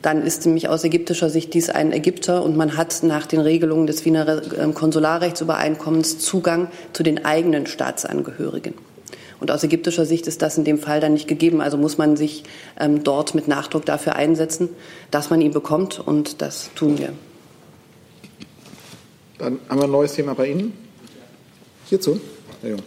[0.04, 3.88] dann ist nämlich aus ägyptischer Sicht dies ein Ägypter und man hat nach den Regelungen
[3.88, 8.74] des Wiener ähm, Konsularrechtsübereinkommens Zugang zu den eigenen Staatsangehörigen.
[9.40, 11.62] Und aus ägyptischer Sicht ist das in dem Fall dann nicht gegeben.
[11.62, 12.44] Also muss man sich
[12.80, 14.70] ähm, dort mit Nachdruck dafür einsetzen,
[15.10, 16.00] dass man ihn bekommt.
[16.00, 17.14] Und das tun wir.
[19.38, 20.74] Dann haben wir ein neues Thema bei Ihnen.
[21.88, 22.20] Hierzu.
[22.62, 22.84] Herr Jung.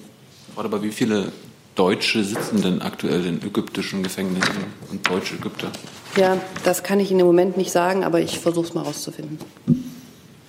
[0.55, 1.33] Aber wie viele
[1.75, 5.71] Deutsche sitzen denn aktuell in ägyptischen Gefängnissen und deutsche Ägypter?
[6.17, 9.39] Ja, das kann ich Ihnen im Moment nicht sagen, aber ich versuche es mal rauszufinden.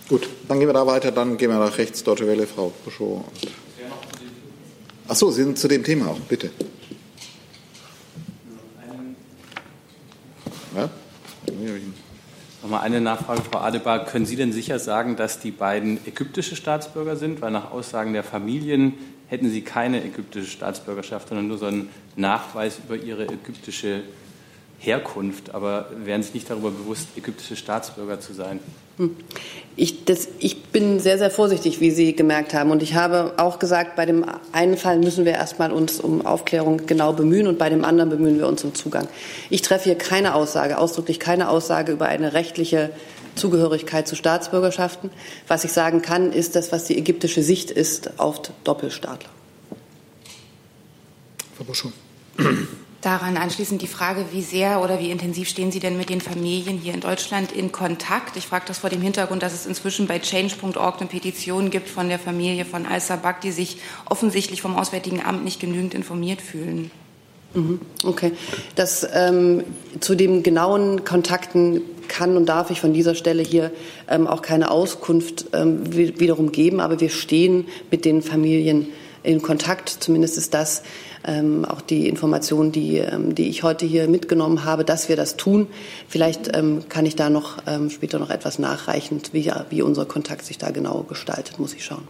[0.08, 1.12] Gut, dann gehen wir da weiter.
[1.12, 3.26] Dann gehen wir nach rechts, Deutsche Welle, Frau Buschow.
[5.10, 6.52] Ach so, Sie sind zu dem Thema auch, bitte.
[10.74, 10.90] Ja?
[12.62, 14.06] Nochmal eine Nachfrage, Frau Adebar.
[14.06, 17.42] Können Sie denn sicher sagen, dass die beiden ägyptische Staatsbürger sind?
[17.42, 18.94] Weil nach Aussagen der Familien
[19.28, 24.04] hätten sie keine ägyptische Staatsbürgerschaft, sondern nur so einen Nachweis über ihre ägyptische
[24.80, 28.60] Herkunft, aber wären sich nicht darüber bewusst, ägyptische Staatsbürger zu sein?
[28.98, 29.16] Hm.
[29.76, 32.72] Ich, das, ich bin sehr, sehr vorsichtig, wie Sie gemerkt haben.
[32.72, 36.86] Und ich habe auch gesagt, bei dem einen Fall müssen wir erstmal uns um Aufklärung
[36.86, 39.08] genau bemühen und bei dem anderen bemühen wir uns um Zugang.
[39.50, 42.92] Ich treffe hier keine Aussage, ausdrücklich keine Aussage über eine rechtliche
[43.36, 45.12] Zugehörigkeit zu Staatsbürgerschaften.
[45.48, 49.30] Was ich sagen kann, ist das, was die ägyptische Sicht ist auf Doppelstaatler.
[51.56, 51.92] Frau Buschow.
[53.02, 56.80] Daran anschließend die Frage, wie sehr oder wie intensiv stehen Sie denn mit den Familien
[56.80, 58.36] hier in Deutschland in Kontakt?
[58.38, 62.10] Ich frage das vor dem Hintergrund, dass es inzwischen bei change.org eine Petition gibt von
[62.10, 63.78] der Familie von Al-Sabak, die sich
[64.10, 66.90] offensichtlich vom Auswärtigen Amt nicht genügend informiert fühlen.
[67.54, 68.32] Mhm, okay.
[68.76, 69.64] Das, ähm,
[70.00, 73.72] zu den genauen Kontakten kann und darf ich von dieser Stelle hier
[74.10, 78.88] ähm, auch keine Auskunft ähm, wiederum geben, aber wir stehen mit den Familien
[79.24, 79.90] in Kontakt.
[79.90, 80.84] Zumindest ist das
[81.26, 85.38] ähm, auch die Information, die, ähm, die ich heute hier mitgenommen habe, dass wir das
[85.38, 85.68] tun.
[86.08, 90.46] Vielleicht ähm, kann ich da noch ähm, später noch etwas nachreichen, wie, wie unser Kontakt
[90.46, 92.08] sich da genau gestaltet, muss ich schauen.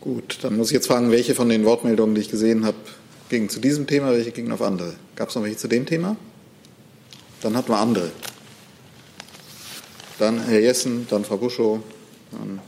[0.00, 2.76] Gut, dann muss ich jetzt fragen, welche von den Wortmeldungen, die ich gesehen habe,
[3.28, 4.94] gingen zu diesem Thema, welche gingen auf andere?
[5.16, 6.16] Gab es noch welche zu dem Thema?
[7.42, 8.10] Dann hatten wir andere.
[10.18, 11.80] Dann Herr Jessen, dann Frau Buschow.
[12.32, 12.60] Dann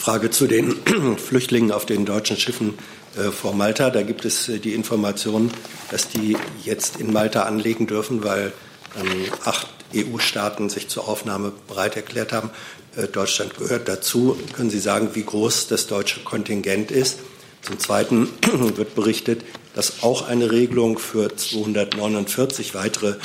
[0.00, 0.76] Frage zu den
[1.18, 2.78] Flüchtlingen auf den deutschen Schiffen
[3.18, 3.90] äh, vor Malta.
[3.90, 5.50] Da gibt es äh, die Information,
[5.90, 8.54] dass die jetzt in Malta anlegen dürfen, weil
[8.98, 12.48] ähm, acht EU-Staaten sich zur Aufnahme bereit erklärt haben.
[12.96, 14.38] Äh, Deutschland gehört dazu.
[14.54, 17.18] Können Sie sagen, wie groß das deutsche Kontingent ist?
[17.60, 18.30] Zum Zweiten
[18.76, 23.16] wird berichtet, dass auch eine Regelung für 249 weitere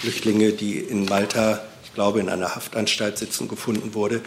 [0.00, 4.20] Flüchtlinge, die in Malta, ich glaube, in einer Haftanstalt sitzen, gefunden wurde.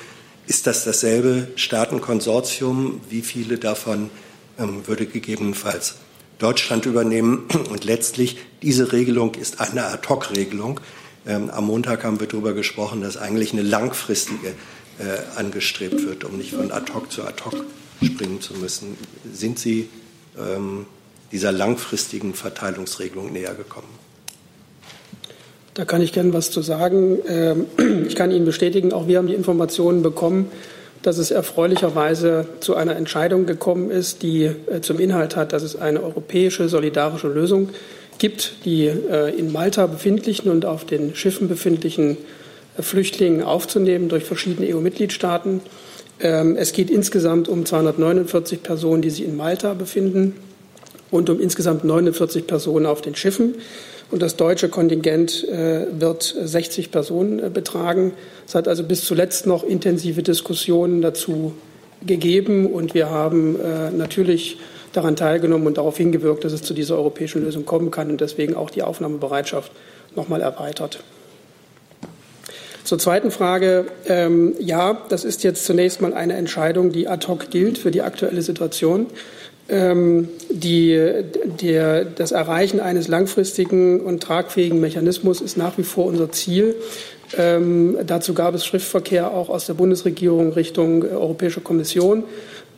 [0.48, 3.02] Ist das dasselbe Staatenkonsortium?
[3.10, 4.10] Wie viele davon
[4.58, 5.96] ähm, würde gegebenenfalls
[6.40, 7.50] Deutschland übernehmen?
[7.70, 10.80] Und letztlich, diese Regelung ist eine Ad-Hoc-Regelung.
[11.26, 14.56] Ähm, am Montag haben wir darüber gesprochen, dass eigentlich eine langfristige
[15.00, 17.66] äh, angestrebt wird, um nicht von ad hoc zu ad hoc
[18.02, 18.98] springen zu müssen.
[19.30, 19.90] Sind Sie
[20.40, 20.86] ähm,
[21.34, 24.07] dieser langfristigen Verteilungsregelung näher gekommen?
[25.78, 27.20] Da kann ich gerne was zu sagen.
[27.30, 27.68] Ähm,
[28.08, 30.50] ich kann Ihnen bestätigen, auch wir haben die Informationen bekommen,
[31.04, 35.76] dass es erfreulicherweise zu einer Entscheidung gekommen ist, die äh, zum Inhalt hat, dass es
[35.76, 37.70] eine europäische solidarische Lösung
[38.18, 42.18] gibt, die äh, in Malta befindlichen und auf den Schiffen befindlichen
[42.80, 45.62] Flüchtlingen aufzunehmen durch verschiedene EU-Mitgliedstaaten.
[46.20, 50.34] Ähm, es geht insgesamt um 249 Personen, die sich in Malta befinden
[51.12, 53.54] und um insgesamt 49 Personen auf den Schiffen.
[54.10, 58.14] Und das deutsche Kontingent äh, wird 60 Personen äh, betragen.
[58.48, 61.54] Es hat also bis zuletzt noch intensive Diskussionen dazu
[62.06, 62.68] gegeben.
[62.68, 64.58] Und wir haben äh, natürlich
[64.94, 68.56] daran teilgenommen und darauf hingewirkt, dass es zu dieser europäischen Lösung kommen kann und deswegen
[68.56, 69.72] auch die Aufnahmebereitschaft
[70.16, 71.04] noch mal erweitert.
[72.84, 73.88] Zur zweiten Frage.
[74.06, 78.02] Ähm, ja, das ist jetzt zunächst mal eine Entscheidung, die ad hoc gilt für die
[78.02, 79.08] aktuelle Situation.
[79.70, 80.98] Ähm, die,
[81.62, 86.76] der, das Erreichen eines langfristigen und tragfähigen Mechanismus ist nach wie vor unser Ziel.
[87.38, 92.24] Ähm, dazu gab es Schriftverkehr auch aus der Bundesregierung Richtung Europäische Kommission.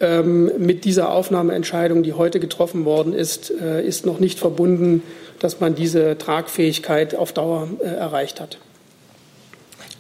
[0.02, 5.04] Ähm, mit dieser Aufnahmeentscheidung, die heute getroffen worden ist, äh, ist noch nicht verbunden,
[5.40, 8.58] dass man diese Tragfähigkeit auf Dauer äh, erreicht hat.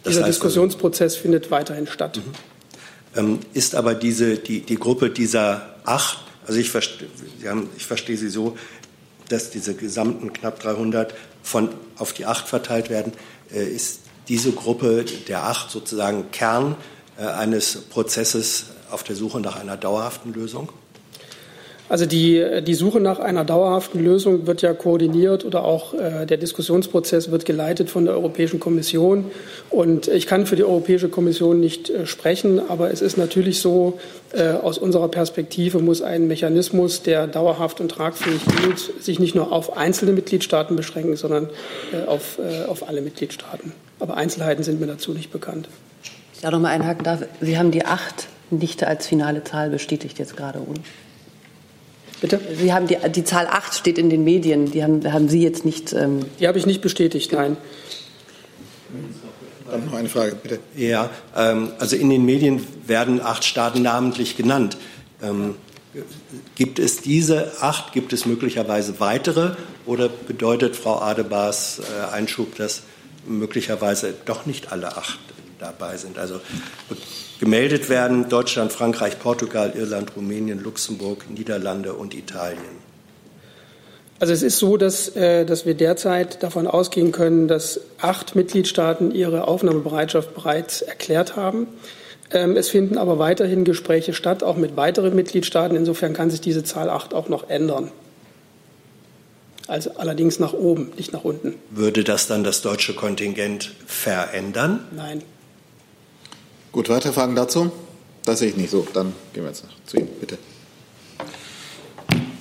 [0.03, 2.17] Das Dieser Diskussionsprozess findet weiterhin statt.
[2.17, 3.19] Mhm.
[3.19, 7.05] Ähm, ist aber diese, die, die Gruppe dieser acht, also ich, verste,
[7.45, 8.57] haben, ich verstehe Sie so,
[9.27, 13.13] dass diese gesamten knapp 300 von, auf die acht verteilt werden,
[13.53, 16.75] äh, ist diese Gruppe der acht sozusagen Kern
[17.19, 20.69] äh, eines Prozesses auf der Suche nach einer dauerhaften Lösung?
[21.89, 26.37] Also die, die Suche nach einer dauerhaften Lösung wird ja koordiniert oder auch äh, der
[26.37, 29.25] Diskussionsprozess wird geleitet von der Europäischen Kommission.
[29.71, 33.99] Und ich kann für die Europäische Kommission nicht äh, sprechen, aber es ist natürlich so,
[34.33, 39.51] äh, aus unserer Perspektive muss ein Mechanismus, der dauerhaft und tragfähig gilt, sich nicht nur
[39.51, 41.49] auf einzelne Mitgliedstaaten beschränken, sondern
[41.91, 43.71] äh, auf, äh, auf alle Mitgliedstaaten.
[43.99, 45.67] Aber Einzelheiten sind mir dazu nicht bekannt.
[46.35, 47.23] Ich da noch mal einhaken darf.
[47.41, 50.79] Sie haben die acht nicht als finale Zahl bestätigt jetzt gerade, oder?
[52.21, 52.39] Bitte?
[52.59, 54.71] Sie haben die, die Zahl 8 steht in den Medien.
[54.71, 55.93] Die haben, haben Sie jetzt nicht.
[55.93, 57.57] Ähm die habe ich nicht bestätigt, nein.
[59.69, 60.59] Dann noch eine Frage, bitte.
[60.75, 64.77] Ja, ähm, also in den Medien werden acht Staaten namentlich genannt.
[65.21, 65.55] Ähm,
[66.55, 67.93] gibt es diese acht?
[67.93, 69.51] Gibt es möglicherweise weitere?
[69.85, 72.83] Oder bedeutet Frau Adebars äh, Einschub, dass
[73.27, 75.19] möglicherweise doch nicht alle acht
[75.59, 76.17] dabei sind?
[76.17, 76.41] Also
[77.39, 82.89] gemeldet werden Deutschland, Frankreich, Portugal, Irland, Rumänien, Luxemburg, Niederlande und Italien.
[84.19, 89.11] Also es ist so, dass, äh, dass wir derzeit davon ausgehen können, dass acht Mitgliedstaaten
[89.11, 91.67] ihre Aufnahmebereitschaft bereits erklärt haben.
[92.31, 95.77] Ähm, es finden aber weiterhin Gespräche statt, auch mit weiteren Mitgliedstaaten.
[95.77, 97.91] Insofern kann sich diese Zahl acht auch noch ändern.
[99.67, 101.55] Also allerdings nach oben, nicht nach unten.
[101.69, 104.85] Würde das dann das deutsche Kontingent verändern?
[104.91, 105.21] Nein.
[106.71, 107.71] Gut, weitere Fragen dazu?
[108.25, 108.85] Das sehe ich nicht so.
[108.93, 110.37] Dann gehen wir jetzt zu Ihnen, bitte.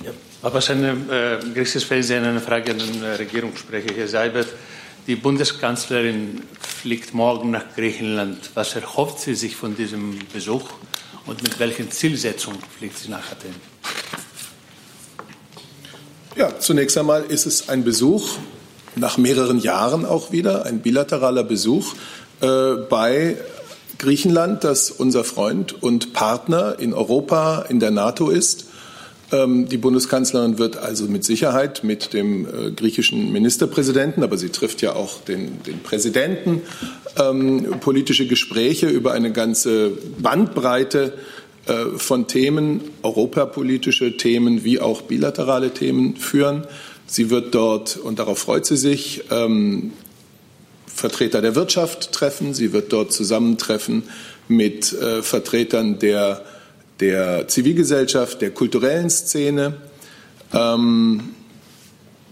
[0.03, 0.11] Ja,
[0.43, 4.47] aber seine äh, Gerichtsfeld eine Frage an den äh, Regierungssprecher, Herr Seibert.
[5.07, 8.51] Die Bundeskanzlerin fliegt morgen nach Griechenland.
[8.53, 10.69] Was erhofft sie sich von diesem Besuch
[11.25, 13.55] und mit welchen Zielsetzungen fliegt sie nach Athen?
[16.35, 18.37] Ja, zunächst einmal ist es ein Besuch
[18.95, 21.95] nach mehreren Jahren auch wieder, ein bilateraler Besuch
[22.41, 23.35] äh, bei
[23.99, 28.65] Griechenland, das unser Freund und Partner in Europa, in der NATO ist.
[29.31, 34.81] Ähm, die Bundeskanzlerin wird also mit Sicherheit mit dem äh, griechischen Ministerpräsidenten, aber sie trifft
[34.81, 36.61] ja auch den, den Präsidenten,
[37.19, 41.13] ähm, politische Gespräche über eine ganze Bandbreite
[41.67, 46.65] äh, von Themen, europapolitische Themen wie auch bilaterale Themen führen.
[47.05, 49.93] Sie wird dort, und darauf freut sie sich, ähm,
[50.99, 52.53] Vertreter der Wirtschaft treffen.
[52.53, 54.03] Sie wird dort zusammentreffen
[54.47, 56.43] mit äh, Vertretern der,
[56.99, 59.75] der Zivilgesellschaft, der kulturellen Szene.
[60.53, 61.29] Ähm,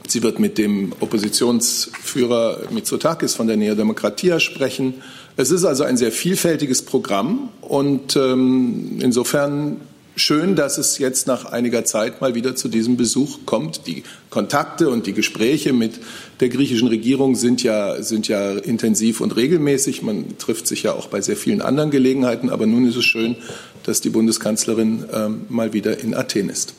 [0.07, 4.95] sie wird mit dem Oppositionsführer Mitsotakis von der Nea Demokratia sprechen.
[5.37, 9.81] Es ist also ein sehr vielfältiges Programm und ähm, insofern
[10.17, 13.87] schön, dass es jetzt nach einiger Zeit mal wieder zu diesem Besuch kommt.
[13.87, 15.99] Die Kontakte und die Gespräche mit
[16.39, 20.01] der griechischen Regierung sind ja, sind ja intensiv und regelmäßig.
[20.01, 22.49] Man trifft sich ja auch bei sehr vielen anderen Gelegenheiten.
[22.49, 23.37] Aber nun ist es schön,
[23.83, 26.73] dass die Bundeskanzlerin ähm, mal wieder in Athen ist.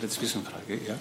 [0.00, 0.94] Eine Zwischenfrage, ja.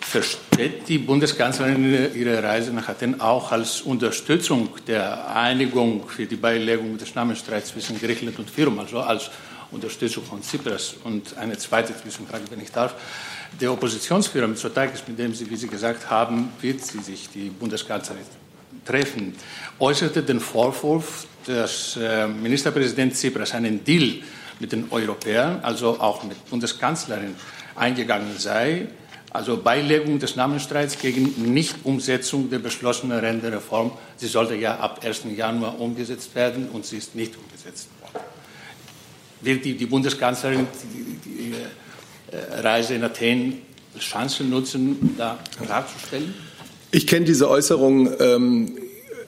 [0.00, 6.96] Versteht die Bundeskanzlerin ihre Reise nach Athen auch als Unterstützung der Einigung für die Beilegung
[6.96, 9.30] des Namensstreits zwischen Griechenland und Firma, also als
[9.70, 10.94] Unterstützung von Tsipras.
[11.04, 12.94] Und eine zweite Zwischenfrage, wenn ich darf.
[13.60, 18.24] Der Oppositionsführer Mitsotakis, mit dem Sie, wie Sie gesagt haben, wird sie sich die Bundeskanzlerin
[18.84, 19.34] treffen,
[19.78, 24.22] äußerte den Vorwurf, dass äh, Ministerpräsident Tsipras einen Deal
[24.60, 27.34] mit den Europäern, also auch mit Bundeskanzlerin,
[27.76, 28.88] eingegangen sei,
[29.30, 33.92] also Beilegung des Namensstreits gegen Nichtumsetzung der beschlossenen Rentenreform.
[34.16, 35.24] Sie sollte ja ab 1.
[35.36, 37.88] Januar umgesetzt werden und sie ist nicht umgesetzt
[39.40, 41.52] wird die, die Bundeskanzlerin die, die,
[42.32, 43.54] äh, Reise in Athen
[43.98, 46.34] Chance nutzen, da klarzustellen?
[46.90, 48.72] Ich kenne diese Äußerung, ähm,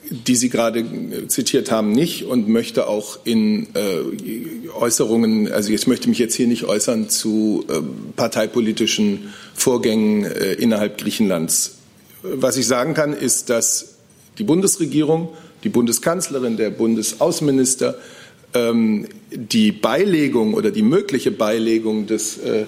[0.09, 6.09] die Sie gerade zitiert haben, nicht und möchte auch in äh, Äußerungen, also ich möchte
[6.09, 7.81] mich jetzt hier nicht äußern zu äh,
[8.15, 11.75] parteipolitischen Vorgängen äh, innerhalb Griechenlands.
[12.23, 13.95] Was ich sagen kann, ist, dass
[14.37, 15.29] die Bundesregierung,
[15.63, 17.95] die Bundeskanzlerin, der Bundesaußenminister
[18.53, 22.65] ähm, die Beilegung oder die mögliche Beilegung des äh,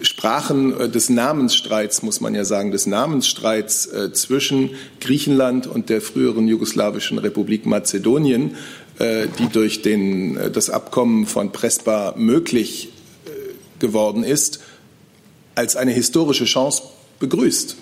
[0.00, 6.00] Sprachen äh, des Namensstreits, muss man ja sagen, des Namensstreits äh, zwischen Griechenland und der
[6.00, 8.56] früheren jugoslawischen Republik Mazedonien,
[8.98, 12.90] äh, die durch den, äh, das Abkommen von Prespa möglich
[13.26, 13.30] äh,
[13.80, 14.60] geworden ist,
[15.54, 16.82] als eine historische Chance
[17.18, 17.76] begrüßt.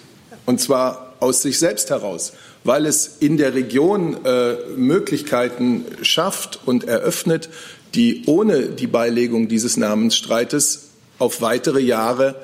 [0.47, 2.33] Und zwar aus sich selbst heraus
[2.65, 7.51] weil es in der Region äh, Möglichkeiten schafft und eröffnet,
[7.95, 12.35] die ohne die Beilegung dieses Namensstreites auf weitere Jahre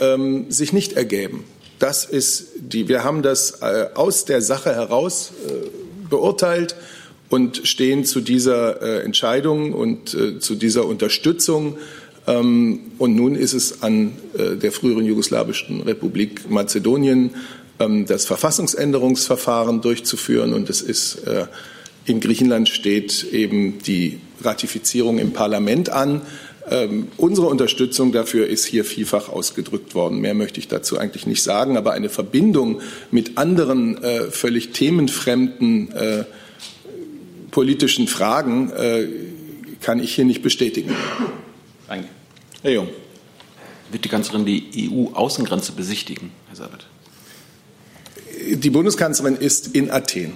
[0.00, 1.44] ähm, sich nicht ergäben.
[1.78, 5.68] Das ist die, wir haben das äh, aus der Sache heraus äh,
[6.08, 6.74] beurteilt
[7.28, 11.76] und stehen zu dieser äh, Entscheidung und äh, zu dieser Unterstützung.
[12.26, 17.30] Ähm, und nun ist es an äh, der früheren jugoslawischen Republik Mazedonien
[17.78, 20.52] das Verfassungsänderungsverfahren durchzuführen.
[20.52, 21.46] Und es ist äh,
[22.08, 26.22] in Griechenland steht eben die Ratifizierung im Parlament an.
[26.70, 30.20] Ähm, unsere Unterstützung dafür ist hier vielfach ausgedrückt worden.
[30.20, 35.92] Mehr möchte ich dazu eigentlich nicht sagen, aber eine Verbindung mit anderen äh, völlig themenfremden
[35.92, 36.24] äh,
[37.50, 39.08] politischen Fragen äh,
[39.80, 40.94] kann ich hier nicht bestätigen.
[41.88, 42.08] Danke.
[42.62, 42.88] Herr Jung.
[43.90, 46.86] Wird die Kanzlerin die EU-Außengrenze besichtigen, Herr Sabat?
[48.54, 50.32] Die Bundeskanzlerin ist in Athen.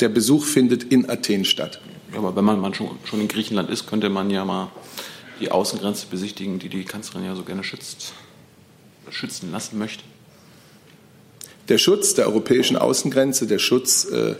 [0.00, 1.80] Der Besuch findet in Athen statt.
[2.12, 4.70] Ja, aber wenn man schon, schon in Griechenland ist, könnte man ja mal
[5.40, 8.12] die Außengrenze besichtigen, die die Kanzlerin ja so gerne schützt,
[9.10, 10.02] schützen lassen möchte.
[11.68, 14.34] Der Schutz der europäischen Außengrenze, der Schutz äh,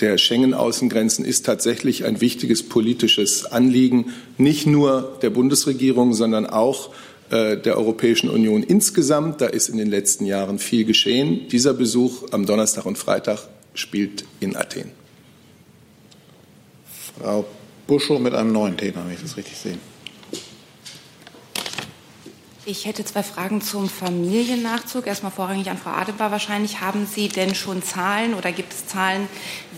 [0.00, 6.90] der Schengen-Außengrenzen ist tatsächlich ein wichtiges politisches Anliegen, nicht nur der Bundesregierung, sondern auch
[7.30, 9.40] der Europäischen Union insgesamt.
[9.40, 11.48] Da ist in den letzten Jahren viel geschehen.
[11.48, 14.90] Dieser Besuch am Donnerstag und Freitag spielt in Athen.
[17.18, 17.44] Frau
[17.86, 19.78] Buschow mit einem neuen Thema, wenn ich das richtig sehe.
[22.68, 25.06] Ich hätte zwei Fragen zum Familiennachzug.
[25.06, 26.80] Erstmal vorrangig an Frau Adebar wahrscheinlich.
[26.80, 29.28] Haben Sie denn schon Zahlen oder gibt es Zahlen,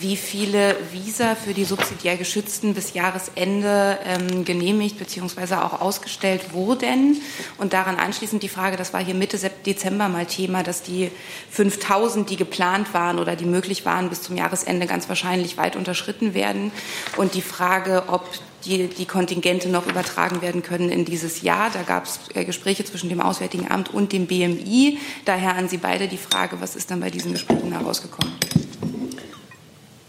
[0.01, 5.55] wie viele Visa für die subsidiär Geschützten bis Jahresende ähm, genehmigt bzw.
[5.55, 7.21] auch ausgestellt wurden?
[7.59, 11.11] Und daran anschließend die Frage, das war hier Mitte Dezember mal Thema, dass die
[11.51, 16.35] 5000, die geplant waren oder die möglich waren, bis zum Jahresende ganz wahrscheinlich weit unterschritten
[16.35, 16.73] werden.
[17.17, 18.29] Und die Frage, ob
[18.65, 21.71] die, die Kontingente noch übertragen werden können in dieses Jahr.
[21.71, 24.99] Da gab es äh, Gespräche zwischen dem Auswärtigen Amt und dem BMI.
[25.25, 28.33] Daher an Sie beide die Frage, was ist dann bei diesen Gesprächen herausgekommen?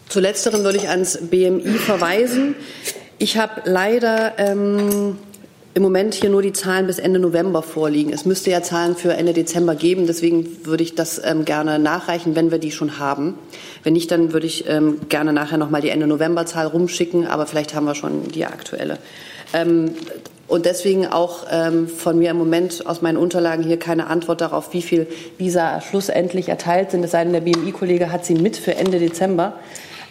[0.09, 2.55] Zu letzterem würde ich ans BMI verweisen.
[3.19, 5.19] Ich habe leider ähm,
[5.75, 8.11] im Moment hier nur die Zahlen bis Ende November vorliegen.
[8.11, 10.07] Es müsste ja Zahlen für Ende Dezember geben.
[10.07, 13.35] Deswegen würde ich das ähm, gerne nachreichen, wenn wir die schon haben.
[13.83, 17.27] Wenn nicht, dann würde ich ähm, gerne nachher noch mal die Ende November-Zahl rumschicken.
[17.27, 18.97] Aber vielleicht haben wir schon die aktuelle.
[19.53, 19.91] Ähm,
[20.47, 24.73] und deswegen auch ähm, von mir im Moment aus meinen Unterlagen hier keine Antwort darauf,
[24.73, 25.05] wie viel
[25.37, 27.03] Visa schlussendlich erteilt sind.
[27.03, 29.53] Es sei denn, der BMI-Kollege hat sie mit für Ende Dezember.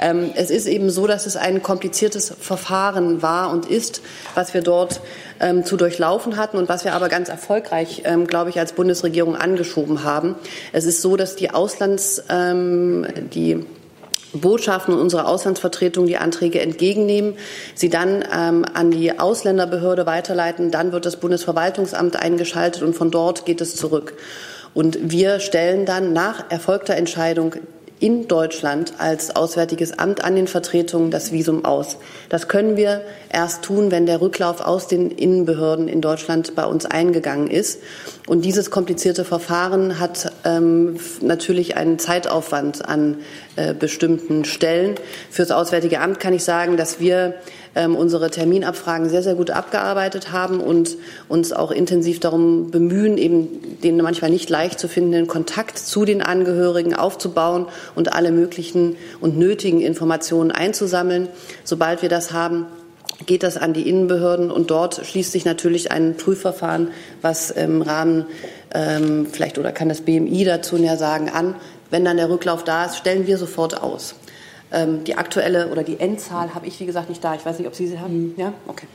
[0.00, 4.02] Ähm, es ist eben so, dass es ein kompliziertes Verfahren war und ist,
[4.34, 5.00] was wir dort
[5.40, 9.36] ähm, zu durchlaufen hatten und was wir aber ganz erfolgreich, ähm, glaube ich, als Bundesregierung
[9.36, 10.36] angeschoben haben.
[10.72, 13.64] Es ist so, dass die Auslands, ähm, die
[14.32, 17.34] Botschaften und unsere Auslandsvertretung die Anträge entgegennehmen,
[17.74, 23.46] sie dann ähm, an die Ausländerbehörde weiterleiten, dann wird das Bundesverwaltungsamt eingeschaltet und von dort
[23.46, 24.14] geht es zurück.
[24.74, 27.54] Und wir stellen dann nach erfolgter Entscheidung
[28.00, 31.98] in Deutschland als Auswärtiges Amt an den Vertretungen das Visum aus.
[32.28, 36.86] Das können wir erst tun, wenn der Rücklauf aus den Innenbehörden in Deutschland bei uns
[36.86, 37.80] eingegangen ist.
[38.26, 43.18] Und dieses komplizierte Verfahren hat ähm, natürlich einen Zeitaufwand an
[43.56, 44.94] äh, bestimmten Stellen.
[45.30, 47.34] Für das Auswärtige Amt kann ich sagen, dass wir
[47.74, 50.96] ähm, unsere Terminabfragen sehr, sehr gut abgearbeitet haben und
[51.28, 56.22] uns auch intensiv darum bemühen, eben den manchmal nicht leicht zu findenden Kontakt zu den
[56.22, 61.28] Angehörigen aufzubauen und alle möglichen und nötigen Informationen einzusammeln.
[61.64, 62.66] Sobald wir das haben,
[63.26, 66.88] geht das an die Innenbehörden und dort schließt sich natürlich ein Prüfverfahren,
[67.20, 68.26] was im Rahmen
[68.74, 71.54] ähm, vielleicht oder kann das BMI dazu näher sagen, an.
[71.90, 74.14] Wenn dann der Rücklauf da ist, stellen wir sofort aus.
[74.72, 77.34] Ähm, die aktuelle oder die Endzahl habe ich, wie gesagt, nicht da.
[77.34, 78.34] Ich weiß nicht, ob Sie sie haben.
[78.36, 78.86] Ja, okay.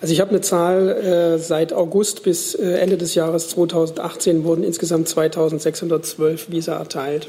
[0.00, 4.62] Also ich habe eine Zahl, äh, seit August bis äh, Ende des Jahres 2018 wurden
[4.62, 7.28] insgesamt 2612 Visa erteilt.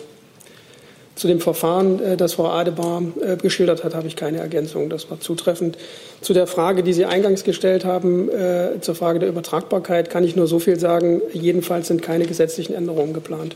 [1.16, 4.90] Zu dem Verfahren, äh, das Frau Adebar äh, geschildert hat, habe ich keine Ergänzung.
[4.90, 5.78] Das war zutreffend.
[6.20, 10.36] Zu der Frage, die Sie eingangs gestellt haben, äh, zur Frage der Übertragbarkeit, kann ich
[10.36, 11.22] nur so viel sagen.
[11.32, 13.56] Jedenfalls sind keine gesetzlichen Änderungen geplant.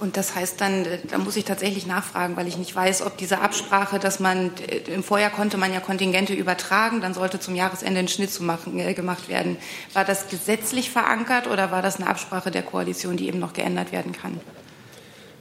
[0.00, 3.16] Und das heißt dann, äh, da muss ich tatsächlich nachfragen, weil ich nicht weiß, ob
[3.16, 7.54] diese Absprache, dass man äh, im Vorjahr konnte man ja Kontingente übertragen, dann sollte zum
[7.54, 9.56] Jahresende ein Schnitt zu machen, äh, gemacht werden.
[9.94, 13.90] War das gesetzlich verankert oder war das eine Absprache der Koalition, die eben noch geändert
[13.90, 14.40] werden kann?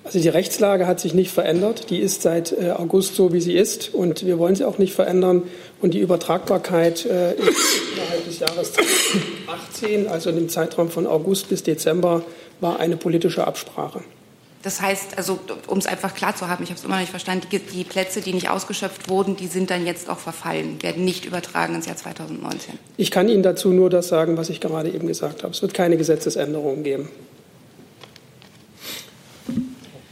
[0.03, 1.89] Also die Rechtslage hat sich nicht verändert.
[1.89, 3.93] Die ist seit äh, August so, wie sie ist.
[3.93, 5.43] Und wir wollen sie auch nicht verändern.
[5.81, 11.49] Und die Übertragbarkeit äh, ist innerhalb des Jahres 2018, also in dem Zeitraum von August
[11.49, 12.23] bis Dezember,
[12.61, 14.01] war eine politische Absprache.
[14.67, 17.11] Das heißt, also um es einfach klar zu haben, ich habe es immer noch nicht
[17.11, 21.05] verstanden, die, die, Plätze, die nicht ausgeschöpft wurden, die sind dann jetzt auch verfallen, werden
[21.05, 22.77] nicht übertragen ins Jahr 2019.
[22.97, 25.53] Ich kann Ihnen dazu nur das sagen, was ich gerade eben gesagt habe.
[25.53, 27.07] Es wird keine Gesetzesänderungen geben.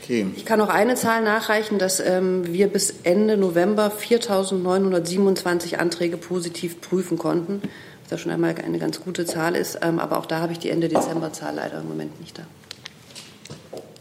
[0.01, 0.27] Okay.
[0.37, 6.79] Ich kann noch eine Zahl nachreichen, dass ähm, wir bis Ende November 4.927 Anträge positiv
[6.79, 7.61] prüfen konnten,
[8.03, 9.79] was ja schon einmal eine ganz gute Zahl ist.
[9.81, 12.43] Ähm, aber auch da habe ich die Ende Dezember-Zahl leider im Moment nicht da.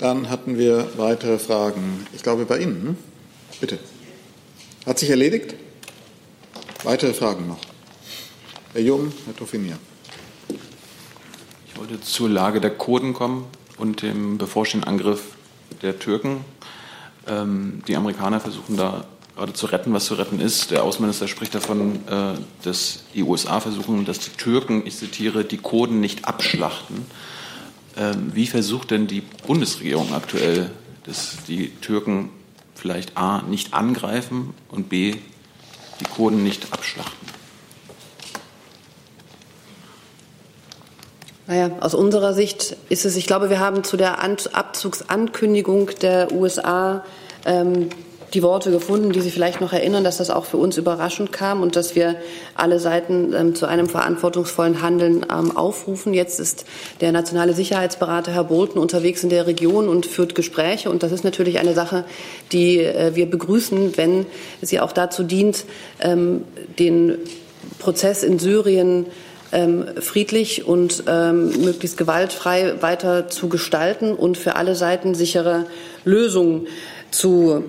[0.05, 2.07] Dann hatten wir weitere Fragen.
[2.13, 2.83] Ich glaube bei Ihnen.
[2.83, 2.97] Hm?
[3.59, 3.79] Bitte.
[4.85, 5.55] Hat sich erledigt?
[6.83, 7.61] Weitere Fragen noch.
[8.75, 9.79] Herr Jung, Herr Toffinier.
[11.67, 13.47] Ich wollte zur Lage der Kurden kommen
[13.79, 15.23] und dem bevorstehenden Angriff
[15.81, 16.45] der Türken.
[17.27, 20.71] Ähm, die Amerikaner versuchen da gerade zu retten, was zu retten ist.
[20.71, 25.57] Der Außenminister spricht davon, äh, dass die USA versuchen, dass die Türken, ich zitiere, die
[25.57, 27.07] Kurden nicht abschlachten.
[27.97, 30.71] Ähm, wie versucht denn die Bundesregierung aktuell,
[31.05, 32.31] dass die Türken
[32.75, 35.17] vielleicht A nicht angreifen und B
[36.01, 37.29] die Kurden nicht abschlachten?
[41.47, 47.05] Naja, aus unserer Sicht ist es, ich glaube, wir haben zu der Abzugsankündigung der USA
[47.45, 47.91] ähm,
[48.33, 51.63] die Worte gefunden, die Sie vielleicht noch erinnern, dass das auch für uns überraschend kam
[51.63, 52.17] und dass wir
[52.55, 56.15] alle Seiten ähm, zu einem verantwortungsvollen Handeln ähm, aufrufen.
[56.15, 56.65] Jetzt ist
[57.01, 60.91] der nationale Sicherheitsberater Herr Bolton unterwegs in der Region und führt Gespräche.
[60.91, 62.05] Und das ist natürlich eine Sache,
[62.53, 64.27] die äh, wir begrüßen, wenn
[64.63, 65.65] sie auch dazu dient,
[66.01, 66.45] ähm,
[66.79, 67.19] den
[67.79, 69.07] Prozess in Syrien
[69.53, 75.67] ähm, friedlich und ähm, möglichst gewaltfrei weiter zu gestalten und für alle Seiten sichere
[76.05, 76.67] Lösungen
[77.11, 77.65] zu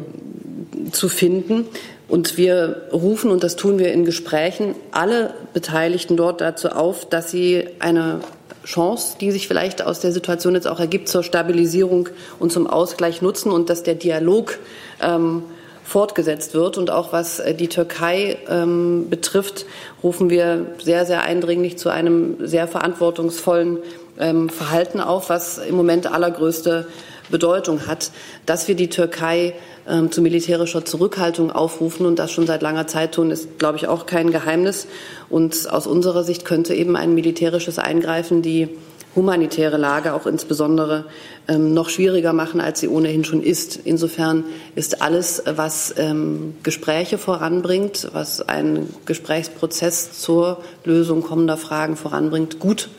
[0.91, 1.65] zu finden.
[2.07, 7.31] Und wir rufen, und das tun wir in Gesprächen, alle Beteiligten dort dazu auf, dass
[7.31, 8.19] sie eine
[8.63, 12.09] Chance, die sich vielleicht aus der Situation jetzt auch ergibt, zur Stabilisierung
[12.39, 14.59] und zum Ausgleich nutzen und dass der Dialog
[15.01, 15.43] ähm,
[15.83, 16.77] fortgesetzt wird.
[16.77, 19.65] Und auch was äh, die Türkei ähm, betrifft,
[20.03, 23.79] rufen wir sehr, sehr eindringlich zu einem sehr verantwortungsvollen
[24.19, 26.87] ähm, Verhalten auf, was im Moment allergrößte
[27.29, 28.11] Bedeutung hat,
[28.45, 29.53] dass wir die Türkei
[29.87, 33.87] ähm, zu militärischer Zurückhaltung aufrufen und das schon seit langer Zeit tun, ist, glaube ich,
[33.87, 34.87] auch kein Geheimnis.
[35.29, 38.69] Und aus unserer Sicht könnte eben ein militärisches Eingreifen die
[39.15, 41.05] humanitäre Lage auch insbesondere
[41.47, 43.79] ähm, noch schwieriger machen, als sie ohnehin schon ist.
[43.83, 44.43] Insofern
[44.75, 52.89] ist alles, was ähm, Gespräche voranbringt, was einen Gesprächsprozess zur Lösung kommender Fragen voranbringt, gut.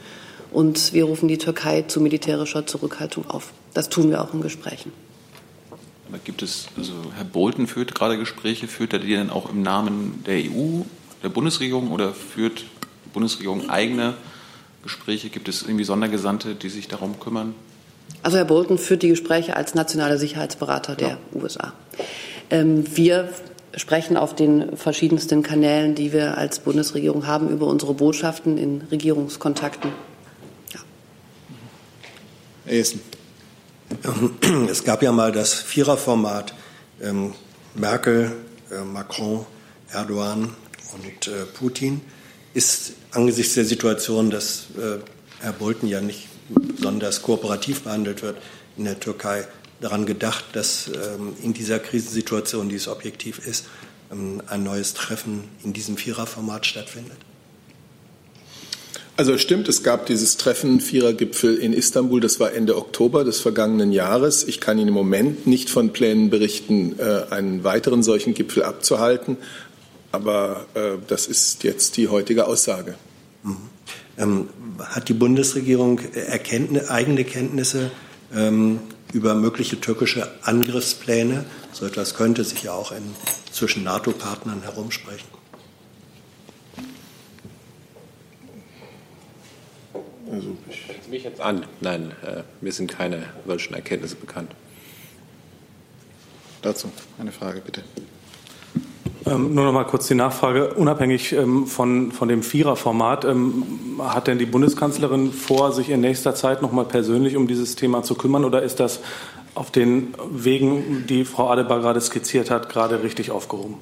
[0.53, 3.53] Und wir rufen die Türkei zu militärischer Zurückhaltung auf.
[3.77, 4.91] Das tun wir auch in Gesprächen.
[6.09, 9.61] Aber gibt es, also Herr Bolton führt gerade Gespräche, führt er die denn auch im
[9.61, 10.81] Namen der EU,
[11.23, 14.15] der Bundesregierung oder führt die Bundesregierung eigene
[14.83, 15.29] Gespräche?
[15.29, 17.55] Gibt es irgendwie Sondergesandte, die sich darum kümmern?
[18.23, 21.19] Also Herr Bolton führt die Gespräche als nationaler Sicherheitsberater der ja.
[21.35, 21.75] USA.
[22.49, 23.29] Ähm, wir
[23.77, 29.91] sprechen auf den verschiedensten Kanälen, die wir als Bundesregierung haben, über unsere Botschaften in Regierungskontakten.
[30.73, 30.81] Ja.
[32.73, 33.03] Essen.
[34.71, 36.55] Es gab ja mal das Viererformat
[37.01, 37.35] ähm,
[37.75, 38.33] Merkel,
[38.71, 39.47] äh, Macron,
[39.93, 40.55] Erdogan
[40.95, 42.01] und äh, Putin.
[42.55, 44.99] Ist angesichts der Situation, dass äh,
[45.41, 48.39] Herr Bolton ja nicht besonders kooperativ behandelt wird
[48.77, 49.47] in der Türkei,
[49.81, 53.67] daran gedacht, dass ähm, in dieser Krisensituation, die es objektiv ist,
[54.11, 57.19] ähm, ein neues Treffen in diesem Viererformat stattfindet?
[59.19, 63.41] Also es stimmt, es gab dieses Treffen Vierergipfel in Istanbul, das war Ende Oktober des
[63.41, 64.45] vergangenen Jahres.
[64.45, 69.39] Ich kann Ihnen im Moment nicht von Plänen berichten, äh, einen weiteren solchen Gipfel abzuhalten,
[70.13, 72.95] aber äh, das ist jetzt die heutige Aussage.
[73.43, 73.57] Mhm.
[74.19, 74.49] Ähm,
[74.81, 77.91] hat die Bundesregierung Erkenntnis, eigene Kenntnisse
[78.35, 78.81] ähm,
[79.15, 81.47] über mögliche türkische Angriffspläne?
[81.73, 83.03] So etwas könnte sich ja auch in,
[83.51, 85.29] zwischen NATO-Partnern herumsprechen.
[90.31, 91.65] Also ich mich jetzt an.
[91.81, 94.51] Nein, äh, mir sind keine solchen Erkenntnisse bekannt.
[96.63, 97.83] Dazu eine Frage, bitte.
[99.25, 100.75] Ähm, nur noch mal kurz die Nachfrage.
[100.75, 103.65] Unabhängig ähm, von, von dem Viererformat, ähm,
[103.99, 108.03] hat denn die Bundeskanzlerin vor, sich in nächster Zeit noch mal persönlich um dieses Thema
[108.03, 109.01] zu kümmern oder ist das
[109.55, 113.75] auf den Wegen, die Frau Adebar gerade skizziert hat, gerade richtig aufgehoben?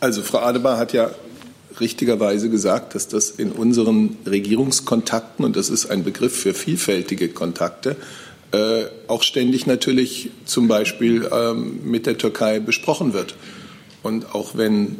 [0.00, 1.10] Also Frau Adebar hat ja
[1.80, 7.96] richtigerweise gesagt, dass das in unseren Regierungskontakten, und das ist ein Begriff für vielfältige Kontakte,
[8.52, 13.36] äh, auch ständig natürlich zum Beispiel ähm, mit der Türkei besprochen wird.
[14.02, 14.96] Und auch wenn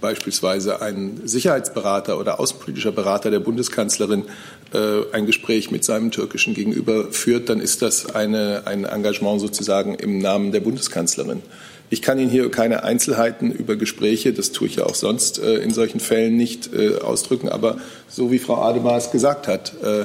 [0.00, 4.24] beispielsweise ein Sicherheitsberater oder außenpolitischer Berater der Bundeskanzlerin
[4.70, 10.18] ein Gespräch mit seinem türkischen Gegenüber führt, dann ist das eine, ein Engagement sozusagen im
[10.18, 11.42] Namen der Bundeskanzlerin.
[11.90, 15.56] Ich kann Ihnen hier keine Einzelheiten über Gespräche, das tue ich ja auch sonst äh,
[15.56, 17.48] in solchen Fällen nicht, äh, ausdrücken.
[17.48, 20.04] Aber so wie Frau Ademar es gesagt hat, äh,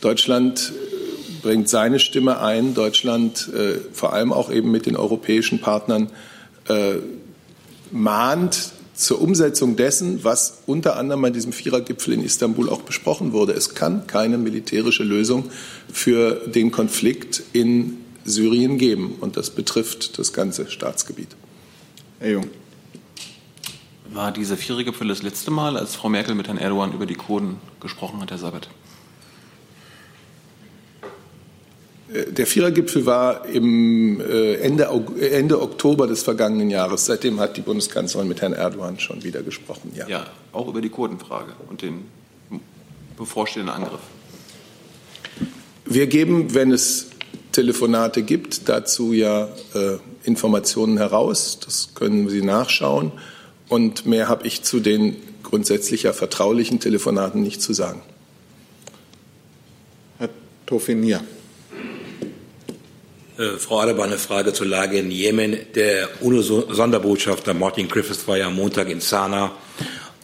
[0.00, 0.72] Deutschland
[1.42, 2.74] bringt seine Stimme ein.
[2.74, 6.10] Deutschland, äh, vor allem auch eben mit den europäischen Partnern,
[6.68, 6.94] äh,
[7.90, 13.52] mahnt zur Umsetzung dessen, was unter anderem bei diesem Vierergipfel in Istanbul auch besprochen wurde.
[13.52, 15.50] Es kann keine militärische Lösung
[15.92, 19.14] für den Konflikt in Syrien geben.
[19.20, 21.28] Und das betrifft das ganze Staatsgebiet.
[22.18, 22.46] Herr Jung.
[24.12, 27.58] War dieser Vierergipfel das letzte Mal, als Frau Merkel mit Herrn Erdogan über die Kurden
[27.78, 28.66] gesprochen hat, Herr Sabat?
[28.66, 28.68] Äh,
[32.08, 34.88] der Vierergipfel war im äh, Ende,
[35.20, 37.04] Ende Oktober des vergangenen Jahres.
[37.04, 39.92] Seitdem hat die Bundeskanzlerin mit Herrn Erdogan schon wieder gesprochen.
[39.94, 42.06] Ja, ja auch über die Kurdenfrage und den
[43.16, 44.00] bevorstehenden Angriff.
[45.84, 47.08] Wir geben, wenn es
[47.52, 51.58] Telefonate gibt, dazu ja äh, Informationen heraus.
[51.62, 53.12] Das können Sie nachschauen.
[53.68, 58.00] Und mehr habe ich zu den grundsätzlich ja vertraulichen Telefonaten nicht zu sagen.
[60.18, 60.30] Herr
[60.64, 61.22] Tofinier.
[63.38, 65.56] Äh, Frau Adebar, eine Frage zur Lage in Jemen.
[65.76, 69.52] Der UNO-Sonderbotschafter Martin Griffiths war ja am Montag in Sanaa,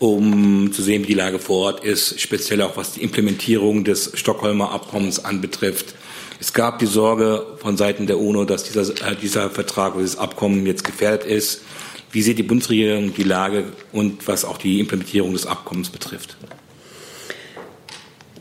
[0.01, 4.11] um zu sehen, wie die Lage vor Ort ist, speziell auch was die Implementierung des
[4.15, 5.95] Stockholmer Abkommens anbetrifft.
[6.41, 10.67] Es gab die Sorge von Seiten der UNO, dass dieser, äh, dieser Vertrag, dieses Abkommen
[10.67, 11.63] jetzt gefährdet ist.
[12.11, 16.37] Wie sieht die Bundesregierung die Lage und was auch die Implementierung des Abkommens betrifft?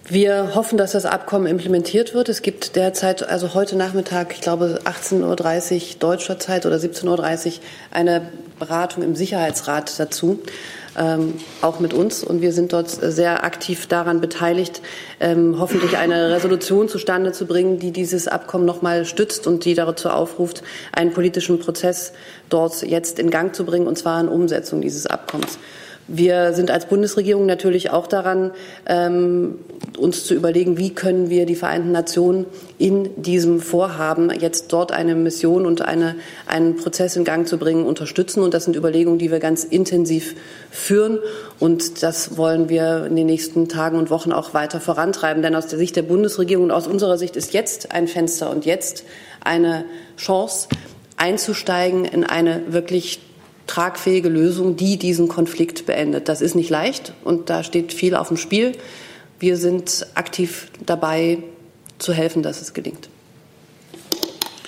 [0.10, 2.28] Wir hoffen, dass das Abkommen implementiert wird.
[2.28, 7.54] Es gibt derzeit, also heute Nachmittag, ich glaube 18.30 Uhr deutscher Zeit oder 17.30 Uhr,
[7.92, 8.22] eine
[8.60, 10.40] Beratung im Sicherheitsrat dazu.
[10.98, 12.24] ähm, auch mit uns.
[12.24, 14.82] Und wir sind dort sehr aktiv daran beteiligt,
[15.20, 19.74] ähm, hoffentlich eine Resolution zustande zu bringen, die dieses Abkommen noch mal stützt und die
[19.74, 22.14] dazu aufruft, einen politischen Prozess
[22.50, 25.58] dort jetzt in Gang zu bringen, und zwar in Umsetzung dieses Abkommens.
[26.08, 28.52] Wir sind als Bundesregierung natürlich auch daran,
[28.88, 29.60] ähm,
[29.98, 32.46] uns zu überlegen, wie können wir die Vereinten Nationen
[32.78, 37.86] in diesem Vorhaben, jetzt dort eine Mission und eine, einen Prozess in Gang zu bringen,
[37.86, 38.44] unterstützen.
[38.44, 40.36] Und das sind Überlegungen, die wir ganz intensiv
[40.72, 41.20] führen.
[41.60, 45.42] Und das wollen wir in den nächsten Tagen und Wochen auch weiter vorantreiben.
[45.42, 48.66] Denn aus der Sicht der Bundesregierung und aus unserer Sicht ist jetzt ein Fenster und
[48.66, 49.06] jetzt
[49.42, 49.86] eine
[50.18, 50.68] Chance,
[51.16, 53.22] einzusteigen in eine wirklich
[53.68, 56.30] tragfähige Lösung, die diesen Konflikt beendet.
[56.30, 58.74] Das ist nicht leicht und da steht viel auf dem Spiel.
[59.40, 61.40] Wir sind aktiv dabei,
[62.00, 63.10] zu helfen, dass es gelingt.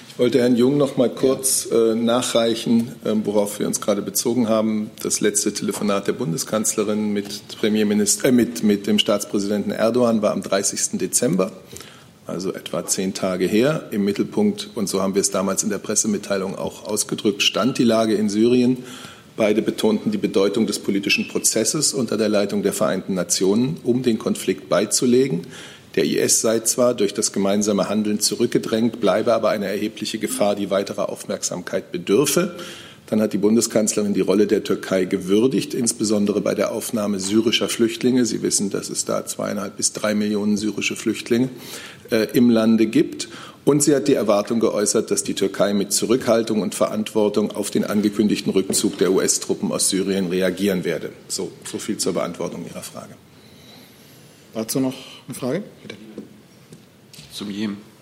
[0.09, 4.47] Ich wollte Herrn Jung noch mal kurz äh, nachreichen, äh, worauf wir uns gerade bezogen
[4.47, 4.89] haben.
[5.03, 10.41] Das letzte Telefonat der Bundeskanzlerin mit, Premierminister, äh, mit, mit dem Staatspräsidenten Erdogan war am
[10.41, 10.99] 30.
[10.99, 11.51] Dezember
[12.27, 13.89] also etwa zehn Tage her.
[13.91, 17.83] Im Mittelpunkt, und so haben wir es damals in der Pressemitteilung auch ausgedrückt, stand die
[17.83, 18.83] Lage in Syrien.
[19.37, 24.17] Beide betonten die Bedeutung des politischen Prozesses unter der Leitung der Vereinten Nationen, um den
[24.17, 25.45] Konflikt beizulegen.
[25.95, 30.69] Der IS sei zwar durch das gemeinsame Handeln zurückgedrängt, bleibe aber eine erhebliche Gefahr, die
[30.69, 32.55] weiterer Aufmerksamkeit bedürfe.
[33.07, 38.25] Dann hat die Bundeskanzlerin die Rolle der Türkei gewürdigt, insbesondere bei der Aufnahme syrischer Flüchtlinge.
[38.25, 41.49] Sie wissen, dass es da zweieinhalb bis drei Millionen syrische Flüchtlinge
[42.09, 43.29] äh, im Lande gibt.
[43.63, 47.83] Und sie hat die Erwartung geäußert, dass die Türkei mit Zurückhaltung und Verantwortung auf den
[47.83, 51.11] angekündigten Rückzug der US-Truppen aus Syrien reagieren werde.
[51.27, 53.15] So, so viel zur Beantwortung Ihrer Frage.
[54.53, 54.93] Dazu noch
[55.27, 55.63] eine Frage?
[55.81, 55.95] Bitte.
[57.33, 57.94] Zum Jemen.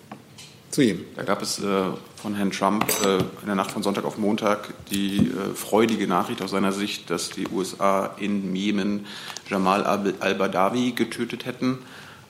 [0.74, 1.04] Zu Jemen.
[1.14, 1.84] Da gab es äh,
[2.16, 6.42] von Herrn Trump äh, in der Nacht von Sonntag auf Montag die äh, freudige Nachricht
[6.42, 9.06] aus seiner Sicht, dass die USA in Jemen
[9.48, 11.78] Jamal al-Badawi getötet hätten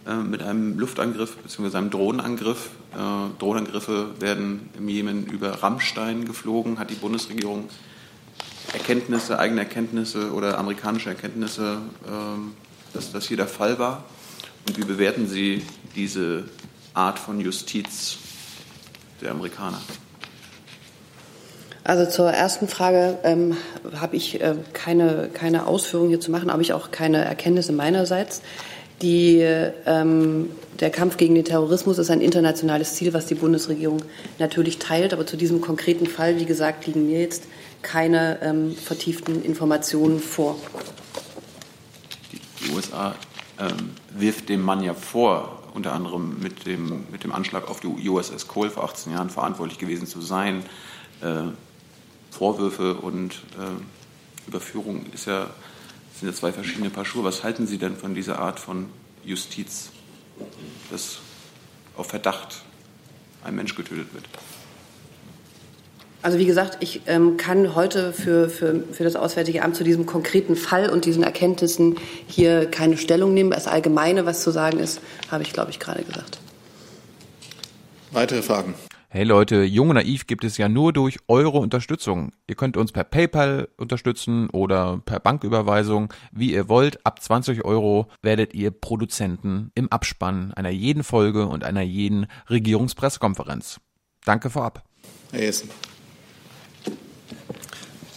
[0.06, 1.78] äh, mit einem Luftangriff bzw.
[1.78, 2.68] einem Drohnenangriff.
[2.92, 6.78] Äh, Drohnenangriffe werden im Jemen über Rammstein geflogen.
[6.78, 7.70] Hat die Bundesregierung
[8.74, 12.52] Erkenntnisse, eigene Erkenntnisse oder amerikanische Erkenntnisse, ähm,
[12.92, 14.04] dass das hier der Fall war?
[14.68, 15.62] Und wie bewerten Sie
[15.96, 16.44] diese
[16.92, 18.18] Art von Justiz
[19.24, 19.80] der Amerikaner?
[21.82, 23.56] Also zur ersten Frage ähm,
[23.96, 28.40] habe ich äh, keine, keine Ausführungen hier zu machen, habe ich auch keine Erkenntnisse meinerseits.
[29.02, 29.40] Die,
[29.86, 30.48] ähm,
[30.80, 34.00] der Kampf gegen den Terrorismus ist ein internationales Ziel, was die Bundesregierung
[34.38, 35.12] natürlich teilt.
[35.12, 37.44] Aber zu diesem konkreten Fall, wie gesagt, liegen mir jetzt
[37.82, 40.56] keine ähm, vertieften Informationen vor.
[42.62, 43.14] Die USA
[43.60, 48.08] ähm, wirft dem Mann ja vor, unter anderem mit dem, mit dem Anschlag auf die
[48.08, 50.64] USS Cole vor 18 Jahren verantwortlich gewesen zu sein.
[51.20, 51.42] Äh,
[52.30, 55.50] Vorwürfe und äh, Überführung ist ja,
[56.18, 57.24] sind ja zwei verschiedene Paar Schuhe.
[57.24, 58.88] Was halten Sie denn von dieser Art von
[59.24, 59.90] Justiz,
[60.90, 61.18] dass
[61.96, 62.62] auf Verdacht
[63.42, 64.24] ein Mensch getötet wird?
[66.24, 70.06] Also wie gesagt, ich ähm, kann heute für, für, für das Auswärtige Amt zu diesem
[70.06, 71.96] konkreten Fall und diesen Erkenntnissen
[72.26, 73.50] hier keine Stellung nehmen.
[73.50, 76.38] Das Allgemeine, was zu sagen ist, habe ich, glaube ich, gerade gesagt.
[78.10, 78.72] Weitere Fragen?
[79.10, 82.32] Hey Leute, Jung und Naiv gibt es ja nur durch eure Unterstützung.
[82.46, 87.04] Ihr könnt uns per PayPal unterstützen oder per Banküberweisung, wie ihr wollt.
[87.04, 93.78] Ab 20 Euro werdet ihr Produzenten im Abspann einer jeden Folge und einer jeden Regierungspressekonferenz.
[94.24, 94.84] Danke vorab.
[95.32, 95.68] Herr Jessen.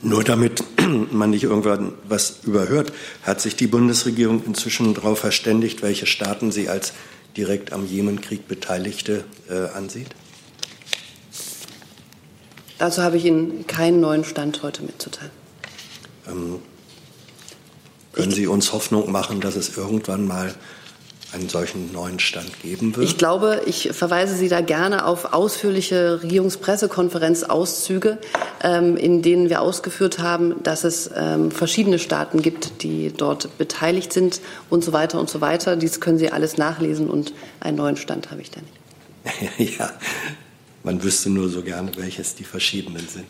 [0.02, 0.64] Nur damit
[1.12, 6.70] man nicht irgendwann was überhört, hat sich die Bundesregierung inzwischen darauf verständigt, welche Staaten sie
[6.70, 6.94] als
[7.36, 10.10] direkt am Jemenkrieg Beteiligte äh, ansieht?
[12.78, 15.32] Dazu habe ich Ihnen keinen neuen Stand heute mitzuteilen.
[16.28, 16.60] Ähm,
[18.14, 20.54] können Sie uns Hoffnung machen, dass es irgendwann mal
[21.34, 23.06] einen solchen neuen Stand geben wird?
[23.06, 28.18] Ich glaube, ich verweise Sie da gerne auf ausführliche Regierungspressekonferenzauszüge,
[28.64, 34.14] ähm, in denen wir ausgeführt haben, dass es ähm, verschiedene Staaten gibt, die dort beteiligt
[34.14, 35.76] sind und so weiter und so weiter.
[35.76, 38.74] Dies können Sie alles nachlesen und einen neuen Stand habe ich da nicht.
[39.80, 39.92] ja,
[40.84, 43.28] man wüsste nur so gerne, welches die verschiedenen sind.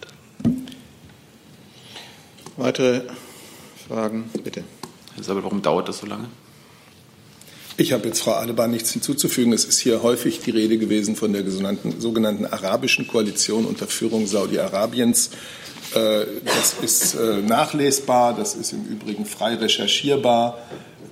[2.57, 3.01] Weitere
[3.87, 4.63] Fragen, bitte.
[5.15, 6.27] Herr Sabel, warum dauert das so lange?
[7.79, 9.53] Ich habe jetzt Frau Adebar nichts hinzuzufügen.
[9.53, 15.29] Es ist hier häufig die Rede gewesen von der sogenannten arabischen Koalition unter Führung Saudi-Arabiens.
[15.93, 20.57] Äh, das ist äh, nachlesbar, das ist im Übrigen frei recherchierbar.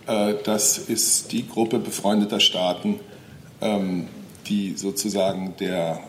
[0.07, 2.99] Äh, das ist die Gruppe befreundeter Staaten,
[3.61, 4.07] ähm,
[4.47, 5.99] die sozusagen der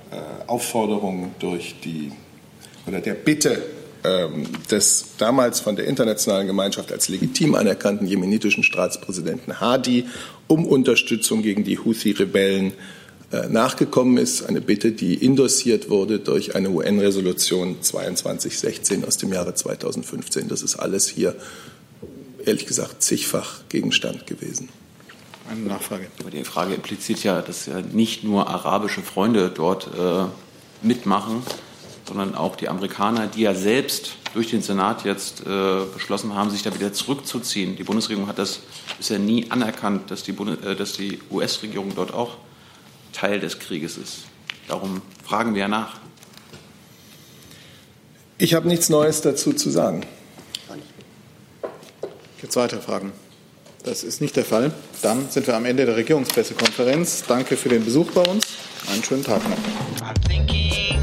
[0.47, 2.13] Aufforderung durch die
[2.87, 3.63] oder der Bitte
[4.71, 10.07] des damals von der internationalen Gemeinschaft als legitim anerkannten jemenitischen Staatspräsidenten Hadi
[10.47, 12.73] um Unterstützung gegen die Houthi-Rebellen
[13.33, 14.43] äh, nachgekommen ist.
[14.43, 20.47] Eine Bitte, die indossiert wurde durch eine UN-Resolution 2216 aus dem Jahre 2015.
[20.47, 21.35] Das ist alles hier,
[22.45, 24.69] ehrlich gesagt, zigfach Gegenstand gewesen.
[25.51, 26.07] Eine Nachfrage.
[26.21, 30.27] Aber die Frage impliziert ja, dass ja nicht nur arabische Freunde dort äh,
[30.87, 31.43] mitmachen,
[32.07, 36.63] sondern auch die Amerikaner, die ja selbst durch den Senat jetzt äh, beschlossen haben, sich
[36.63, 37.77] da wieder zurückzuziehen.
[37.77, 38.61] Die Bundesregierung hat das
[38.99, 42.37] bisher nie anerkannt, dass die, äh, die US-Regierung dort auch
[43.13, 44.25] Teil des Krieges ist.
[44.69, 45.97] Darum fragen wir ja nach.
[48.39, 50.05] Ich habe nichts Neues dazu zu sagen.
[52.41, 53.13] Gibt es weitere Fragen?
[53.83, 54.73] Das ist nicht der Fall.
[55.01, 57.25] Dann sind wir am Ende der Regierungspressekonferenz.
[57.27, 58.45] Danke für den Besuch bei uns.
[58.93, 60.96] Einen schönen Tag noch.